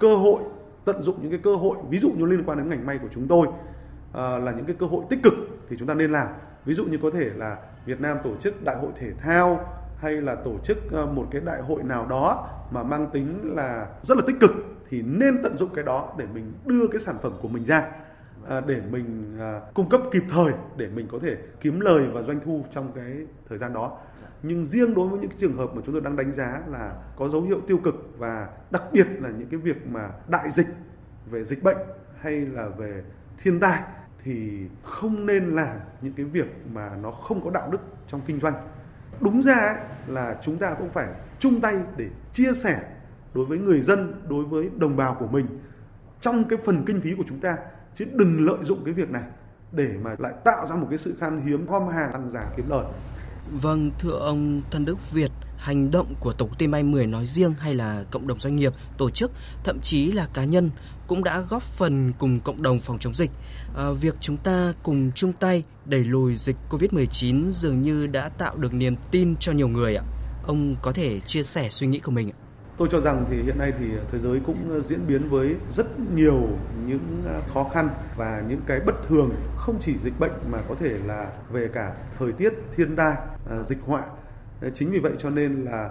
cơ 0.00 0.16
hội 0.16 0.42
tận 0.84 1.02
dụng 1.02 1.16
những 1.22 1.30
cái 1.30 1.40
cơ 1.42 1.56
hội 1.56 1.76
ví 1.90 1.98
dụ 1.98 2.10
như 2.10 2.24
liên 2.24 2.44
quan 2.46 2.58
đến 2.58 2.68
ngành 2.68 2.86
may 2.86 2.98
của 2.98 3.08
chúng 3.10 3.28
tôi 3.28 3.46
à, 4.12 4.38
là 4.38 4.52
những 4.52 4.64
cái 4.64 4.76
cơ 4.78 4.86
hội 4.86 5.04
tích 5.10 5.18
cực 5.22 5.34
thì 5.68 5.76
chúng 5.78 5.88
ta 5.88 5.94
nên 5.94 6.12
làm. 6.12 6.28
Ví 6.64 6.74
dụ 6.74 6.84
như 6.84 6.98
có 7.02 7.10
thể 7.10 7.30
là 7.36 7.56
Việt 7.86 8.00
Nam 8.00 8.16
tổ 8.24 8.36
chức 8.36 8.64
đại 8.64 8.76
hội 8.76 8.90
thể 8.96 9.12
thao 9.20 9.60
hay 9.98 10.12
là 10.12 10.34
tổ 10.34 10.58
chức 10.64 10.78
ờ, 10.92 11.06
một 11.06 11.28
cái 11.30 11.40
đại 11.44 11.62
hội 11.62 11.82
nào 11.82 12.06
đó 12.06 12.48
mà 12.70 12.82
mang 12.82 13.10
tính 13.12 13.54
là 13.56 13.86
rất 14.02 14.18
là 14.18 14.24
tích 14.26 14.36
cực 14.40 14.50
thì 14.90 15.02
nên 15.02 15.42
tận 15.42 15.56
dụng 15.56 15.70
cái 15.74 15.84
đó 15.84 16.14
để 16.18 16.26
mình 16.34 16.52
đưa 16.66 16.86
cái 16.86 17.00
sản 17.00 17.16
phẩm 17.22 17.32
của 17.42 17.48
mình 17.48 17.64
ra. 17.64 17.90
À, 18.48 18.60
để 18.66 18.80
mình 18.90 19.36
à, 19.40 19.60
cung 19.74 19.88
cấp 19.88 20.00
kịp 20.12 20.22
thời 20.30 20.52
để 20.76 20.88
mình 20.88 21.08
có 21.12 21.18
thể 21.22 21.36
kiếm 21.60 21.80
lời 21.80 22.06
và 22.12 22.22
doanh 22.22 22.40
thu 22.44 22.64
trong 22.70 22.92
cái 22.94 23.26
thời 23.48 23.58
gian 23.58 23.72
đó. 23.72 23.98
Nhưng 24.42 24.66
riêng 24.66 24.94
đối 24.94 25.08
với 25.08 25.20
những 25.20 25.30
trường 25.38 25.56
hợp 25.56 25.70
mà 25.74 25.82
chúng 25.86 25.94
tôi 25.94 26.00
đang 26.00 26.16
đánh 26.16 26.32
giá 26.32 26.62
là 26.68 26.94
có 27.16 27.28
dấu 27.28 27.42
hiệu 27.42 27.60
tiêu 27.66 27.78
cực 27.78 27.94
và 28.18 28.48
đặc 28.70 28.82
biệt 28.92 29.06
là 29.20 29.28
những 29.30 29.48
cái 29.48 29.60
việc 29.60 29.86
mà 29.86 30.10
đại 30.28 30.50
dịch 30.50 30.66
về 31.30 31.44
dịch 31.44 31.62
bệnh 31.62 31.76
hay 32.20 32.32
là 32.32 32.68
về 32.68 33.02
thiên 33.38 33.60
tai 33.60 33.82
thì 34.24 34.66
không 34.82 35.26
nên 35.26 35.44
làm 35.56 35.76
những 36.00 36.12
cái 36.12 36.26
việc 36.26 36.46
mà 36.72 36.90
nó 37.02 37.10
không 37.10 37.44
có 37.44 37.50
đạo 37.50 37.68
đức 37.70 37.80
trong 38.08 38.20
kinh 38.26 38.40
doanh. 38.40 38.54
Đúng 39.20 39.42
ra 39.42 39.54
ấy, 39.54 39.76
là 40.06 40.38
chúng 40.42 40.56
ta 40.56 40.74
cũng 40.74 40.88
phải 40.88 41.08
chung 41.38 41.60
tay 41.60 41.78
để 41.96 42.08
chia 42.32 42.52
sẻ 42.54 42.82
đối 43.34 43.44
với 43.44 43.58
người 43.58 43.80
dân 43.80 44.22
đối 44.28 44.44
với 44.44 44.70
đồng 44.76 44.96
bào 44.96 45.16
của 45.20 45.26
mình. 45.26 45.46
Trong 46.20 46.44
cái 46.44 46.58
phần 46.64 46.84
kinh 46.86 47.00
phí 47.00 47.14
của 47.16 47.24
chúng 47.28 47.40
ta 47.40 47.56
chứ 47.94 48.04
đừng 48.14 48.44
lợi 48.46 48.58
dụng 48.62 48.84
cái 48.84 48.94
việc 48.94 49.10
này 49.10 49.22
để 49.72 49.88
mà 50.02 50.16
lại 50.18 50.32
tạo 50.44 50.68
ra 50.68 50.76
một 50.76 50.86
cái 50.90 50.98
sự 50.98 51.16
khan 51.20 51.42
hiếm 51.46 51.66
gom 51.66 51.88
hàng 51.88 52.12
tăng 52.12 52.30
giá 52.30 52.44
kiếm 52.56 52.68
lời 52.68 52.84
Vâng, 53.50 53.90
thưa 53.98 54.10
ông 54.10 54.62
Thân 54.70 54.84
Đức 54.84 55.12
Việt, 55.12 55.30
hành 55.56 55.90
động 55.90 56.06
của 56.20 56.32
Tổng 56.32 56.48
công 56.48 56.58
ty 56.58 56.66
May 56.66 56.82
10 56.82 57.06
nói 57.06 57.26
riêng 57.26 57.54
hay 57.58 57.74
là 57.74 58.04
cộng 58.10 58.26
đồng 58.26 58.40
doanh 58.40 58.56
nghiệp, 58.56 58.72
tổ 58.98 59.10
chức, 59.10 59.30
thậm 59.64 59.80
chí 59.80 60.12
là 60.12 60.26
cá 60.34 60.44
nhân 60.44 60.70
cũng 61.06 61.24
đã 61.24 61.40
góp 61.40 61.62
phần 61.62 62.12
cùng 62.18 62.40
cộng 62.40 62.62
đồng 62.62 62.78
phòng 62.78 62.98
chống 62.98 63.14
dịch. 63.14 63.30
À, 63.76 63.90
việc 64.00 64.14
chúng 64.20 64.36
ta 64.36 64.72
cùng 64.82 65.10
chung 65.14 65.32
tay 65.32 65.64
đẩy 65.84 66.04
lùi 66.04 66.36
dịch 66.36 66.56
COVID-19 66.70 67.50
dường 67.50 67.82
như 67.82 68.06
đã 68.06 68.28
tạo 68.28 68.56
được 68.56 68.74
niềm 68.74 68.96
tin 69.10 69.36
cho 69.36 69.52
nhiều 69.52 69.68
người 69.68 69.96
ạ. 69.96 70.04
Ông 70.46 70.76
có 70.82 70.92
thể 70.92 71.20
chia 71.20 71.42
sẻ 71.42 71.68
suy 71.70 71.86
nghĩ 71.86 71.98
của 71.98 72.12
mình 72.12 72.30
ạ. 72.30 72.41
Tôi 72.76 72.88
cho 72.90 73.00
rằng 73.00 73.24
thì 73.30 73.42
hiện 73.42 73.58
nay 73.58 73.72
thì 73.78 73.86
thế 74.12 74.18
giới 74.18 74.40
cũng 74.46 74.82
diễn 74.84 75.00
biến 75.08 75.28
với 75.28 75.56
rất 75.76 75.86
nhiều 76.14 76.48
những 76.86 77.22
khó 77.54 77.70
khăn 77.74 77.88
và 78.16 78.42
những 78.48 78.60
cái 78.66 78.80
bất 78.86 78.94
thường. 79.08 79.30
Không 79.56 79.76
chỉ 79.80 79.98
dịch 79.98 80.20
bệnh 80.20 80.32
mà 80.50 80.58
có 80.68 80.74
thể 80.74 80.98
là 81.06 81.32
về 81.50 81.68
cả 81.68 81.94
thời 82.18 82.32
tiết, 82.32 82.52
thiên 82.76 82.96
tai, 82.96 83.16
dịch 83.64 83.78
họa. 83.86 84.02
Chính 84.74 84.90
vì 84.90 84.98
vậy 84.98 85.12
cho 85.18 85.30
nên 85.30 85.64
là 85.64 85.90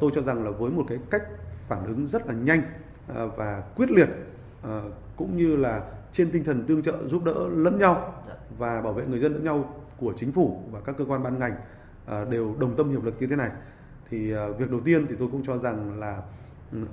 tôi 0.00 0.10
cho 0.14 0.22
rằng 0.22 0.44
là 0.44 0.50
với 0.50 0.70
một 0.70 0.84
cái 0.88 0.98
cách 1.10 1.22
phản 1.68 1.84
ứng 1.86 2.06
rất 2.06 2.26
là 2.26 2.34
nhanh 2.34 2.62
và 3.36 3.62
quyết 3.76 3.90
liệt 3.90 4.08
cũng 5.16 5.36
như 5.36 5.56
là 5.56 5.82
trên 6.12 6.30
tinh 6.30 6.44
thần 6.44 6.64
tương 6.66 6.82
trợ 6.82 6.94
giúp 7.06 7.24
đỡ 7.24 7.48
lẫn 7.52 7.78
nhau 7.78 8.14
và 8.58 8.80
bảo 8.80 8.92
vệ 8.92 9.06
người 9.06 9.20
dân 9.20 9.32
lẫn 9.32 9.44
nhau 9.44 9.74
của 9.96 10.12
chính 10.16 10.32
phủ 10.32 10.62
và 10.70 10.80
các 10.80 10.94
cơ 10.98 11.04
quan 11.04 11.22
ban 11.22 11.38
ngành 11.38 11.54
đều 12.30 12.54
đồng 12.58 12.76
tâm 12.76 12.90
hiệp 12.90 13.04
lực 13.04 13.14
như 13.20 13.26
thế 13.26 13.36
này 13.36 13.50
thì 14.10 14.32
việc 14.58 14.70
đầu 14.70 14.80
tiên 14.84 15.06
thì 15.08 15.14
tôi 15.18 15.28
cũng 15.32 15.42
cho 15.42 15.58
rằng 15.58 16.00
là 16.00 16.22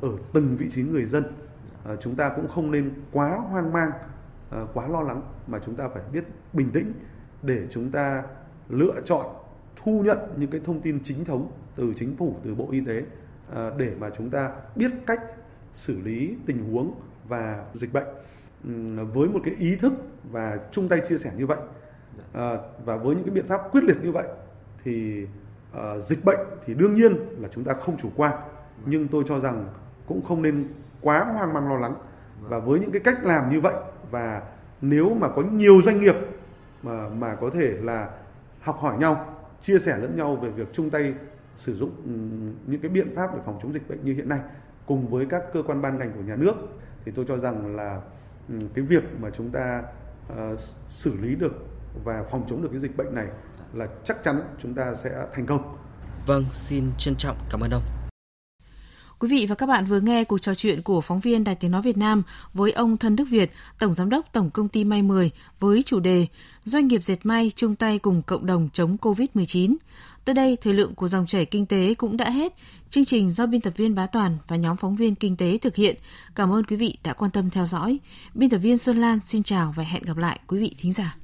ở 0.01 0.11
từng 0.33 0.55
vị 0.57 0.69
trí 0.71 0.83
người 0.83 1.05
dân 1.05 1.23
chúng 1.99 2.15
ta 2.15 2.29
cũng 2.35 2.47
không 2.47 2.71
nên 2.71 2.91
quá 3.11 3.37
hoang 3.37 3.73
mang 3.73 3.91
quá 4.73 4.87
lo 4.87 5.01
lắng 5.01 5.21
mà 5.47 5.59
chúng 5.65 5.75
ta 5.75 5.87
phải 5.87 6.03
biết 6.13 6.23
bình 6.53 6.69
tĩnh 6.73 6.93
để 7.41 7.67
chúng 7.69 7.91
ta 7.91 8.23
lựa 8.69 9.01
chọn 9.05 9.25
thu 9.75 10.01
nhận 10.05 10.17
những 10.35 10.51
cái 10.51 10.61
thông 10.65 10.81
tin 10.81 10.99
chính 11.03 11.25
thống 11.25 11.51
từ 11.75 11.93
chính 11.95 12.15
phủ 12.15 12.35
từ 12.43 12.55
bộ 12.55 12.67
y 12.71 12.81
tế 12.85 13.03
để 13.77 13.91
mà 13.99 14.09
chúng 14.17 14.29
ta 14.29 14.51
biết 14.75 14.91
cách 15.07 15.21
xử 15.73 15.99
lý 16.01 16.35
tình 16.45 16.71
huống 16.71 16.91
và 17.27 17.65
dịch 17.73 17.93
bệnh 17.93 18.07
với 19.13 19.29
một 19.29 19.39
cái 19.43 19.55
ý 19.59 19.75
thức 19.75 19.93
và 20.31 20.59
chung 20.71 20.89
tay 20.89 21.01
chia 21.09 21.17
sẻ 21.17 21.31
như 21.37 21.45
vậy. 21.45 21.57
Và 22.85 22.95
với 22.95 23.15
những 23.15 23.23
cái 23.25 23.35
biện 23.35 23.47
pháp 23.47 23.61
quyết 23.71 23.83
liệt 23.83 23.97
như 24.03 24.11
vậy 24.11 24.27
thì 24.83 25.25
uh, 25.77 26.03
dịch 26.03 26.25
bệnh 26.25 26.39
thì 26.65 26.73
đương 26.73 26.93
nhiên 26.93 27.15
là 27.39 27.49
chúng 27.51 27.63
ta 27.63 27.73
không 27.73 27.97
chủ 27.97 28.09
quan 28.15 28.33
nhưng 28.85 29.07
tôi 29.07 29.23
cho 29.27 29.39
rằng 29.39 29.65
cũng 30.07 30.21
không 30.21 30.41
nên 30.41 30.67
quá 31.01 31.23
hoang 31.23 31.53
mang 31.53 31.69
lo 31.69 31.77
lắng. 31.77 31.95
Và 32.41 32.59
với 32.59 32.79
những 32.79 32.91
cái 32.91 33.01
cách 33.03 33.23
làm 33.23 33.49
như 33.49 33.61
vậy 33.61 33.73
và 34.11 34.41
nếu 34.81 35.09
mà 35.13 35.29
có 35.29 35.41
nhiều 35.41 35.81
doanh 35.81 36.01
nghiệp 36.01 36.15
mà 36.83 37.09
mà 37.09 37.35
có 37.35 37.49
thể 37.49 37.77
là 37.81 38.09
học 38.61 38.77
hỏi 38.79 38.97
nhau 38.97 39.25
chia 39.61 39.79
sẻ 39.79 39.97
lẫn 39.97 40.17
nhau 40.17 40.35
về 40.35 40.49
việc 40.49 40.73
chung 40.73 40.89
tay 40.89 41.13
sử 41.55 41.75
dụng 41.75 41.91
ừ, 42.05 42.11
những 42.71 42.81
cái 42.81 42.89
biện 42.91 43.15
pháp 43.15 43.35
để 43.35 43.41
phòng 43.45 43.59
chống 43.63 43.73
dịch 43.73 43.89
bệnh 43.89 44.05
như 44.05 44.13
hiện 44.13 44.29
nay 44.29 44.39
cùng 44.85 45.07
với 45.07 45.25
các 45.25 45.43
cơ 45.53 45.63
quan 45.67 45.81
ban 45.81 45.97
ngành 45.97 46.11
của 46.11 46.21
nhà 46.21 46.35
nước 46.35 46.53
thì 47.05 47.11
tôi 47.15 47.25
cho 47.27 47.37
rằng 47.37 47.75
là 47.75 48.01
ừ, 48.49 48.55
cái 48.73 48.85
việc 48.85 49.03
mà 49.21 49.29
chúng 49.29 49.51
ta 49.51 49.83
uh, 50.33 50.59
xử 50.89 51.17
lý 51.21 51.35
được 51.35 51.53
và 52.03 52.23
phòng 52.31 52.45
chống 52.49 52.61
được 52.61 52.69
cái 52.71 52.79
dịch 52.79 52.97
bệnh 52.97 53.15
này 53.15 53.27
là 53.73 53.87
chắc 54.05 54.23
chắn 54.23 54.41
chúng 54.61 54.73
ta 54.73 54.95
sẽ 55.03 55.09
thành 55.35 55.45
công. 55.45 55.77
Vâng, 56.25 56.45
xin 56.53 56.91
trân 56.97 57.15
trọng 57.15 57.37
cảm 57.49 57.61
ơn 57.61 57.71
ông. 57.71 57.83
Quý 59.19 59.27
vị 59.27 59.45
và 59.49 59.55
các 59.55 59.65
bạn 59.65 59.85
vừa 59.85 59.99
nghe 59.99 60.23
cuộc 60.23 60.37
trò 60.37 60.55
chuyện 60.55 60.81
của 60.81 61.01
phóng 61.01 61.19
viên 61.19 61.43
Đài 61.43 61.55
Tiếng 61.55 61.71
Nói 61.71 61.81
Việt 61.81 61.97
Nam 61.97 62.23
với 62.53 62.71
ông 62.71 62.97
Thân 62.97 63.15
Đức 63.15 63.25
Việt, 63.29 63.51
Tổng 63.79 63.93
Giám 63.93 64.09
đốc 64.09 64.33
Tổng 64.33 64.49
Công 64.49 64.67
ty 64.67 64.83
May 64.83 65.01
10 65.01 65.31
với 65.59 65.83
chủ 65.83 65.99
đề 65.99 66.27
Doanh 66.63 66.87
nghiệp 66.87 67.03
dệt 67.03 67.17
may 67.23 67.51
chung 67.55 67.75
tay 67.75 67.99
cùng 67.99 68.21
cộng 68.21 68.45
đồng 68.45 68.69
chống 68.73 68.97
COVID-19. 69.01 69.75
Tới 70.25 70.35
đây, 70.35 70.57
thời 70.61 70.73
lượng 70.73 70.95
của 70.95 71.07
dòng 71.07 71.27
chảy 71.27 71.45
kinh 71.45 71.65
tế 71.65 71.93
cũng 71.93 72.17
đã 72.17 72.29
hết. 72.29 72.53
Chương 72.89 73.05
trình 73.05 73.31
do 73.31 73.45
biên 73.45 73.61
tập 73.61 73.73
viên 73.77 73.95
Bá 73.95 74.05
Toàn 74.05 74.37
và 74.47 74.55
nhóm 74.55 74.77
phóng 74.77 74.95
viên 74.95 75.15
kinh 75.15 75.37
tế 75.37 75.57
thực 75.57 75.75
hiện. 75.75 75.95
Cảm 76.35 76.53
ơn 76.53 76.63
quý 76.63 76.75
vị 76.75 76.97
đã 77.03 77.13
quan 77.13 77.31
tâm 77.31 77.49
theo 77.49 77.65
dõi. 77.65 77.99
Biên 78.33 78.49
tập 78.49 78.57
viên 78.57 78.77
Xuân 78.77 78.97
Lan 78.97 79.19
xin 79.25 79.43
chào 79.43 79.73
và 79.75 79.83
hẹn 79.83 80.03
gặp 80.03 80.17
lại 80.17 80.39
quý 80.47 80.59
vị 80.59 80.75
thính 80.79 80.93
giả. 80.93 81.17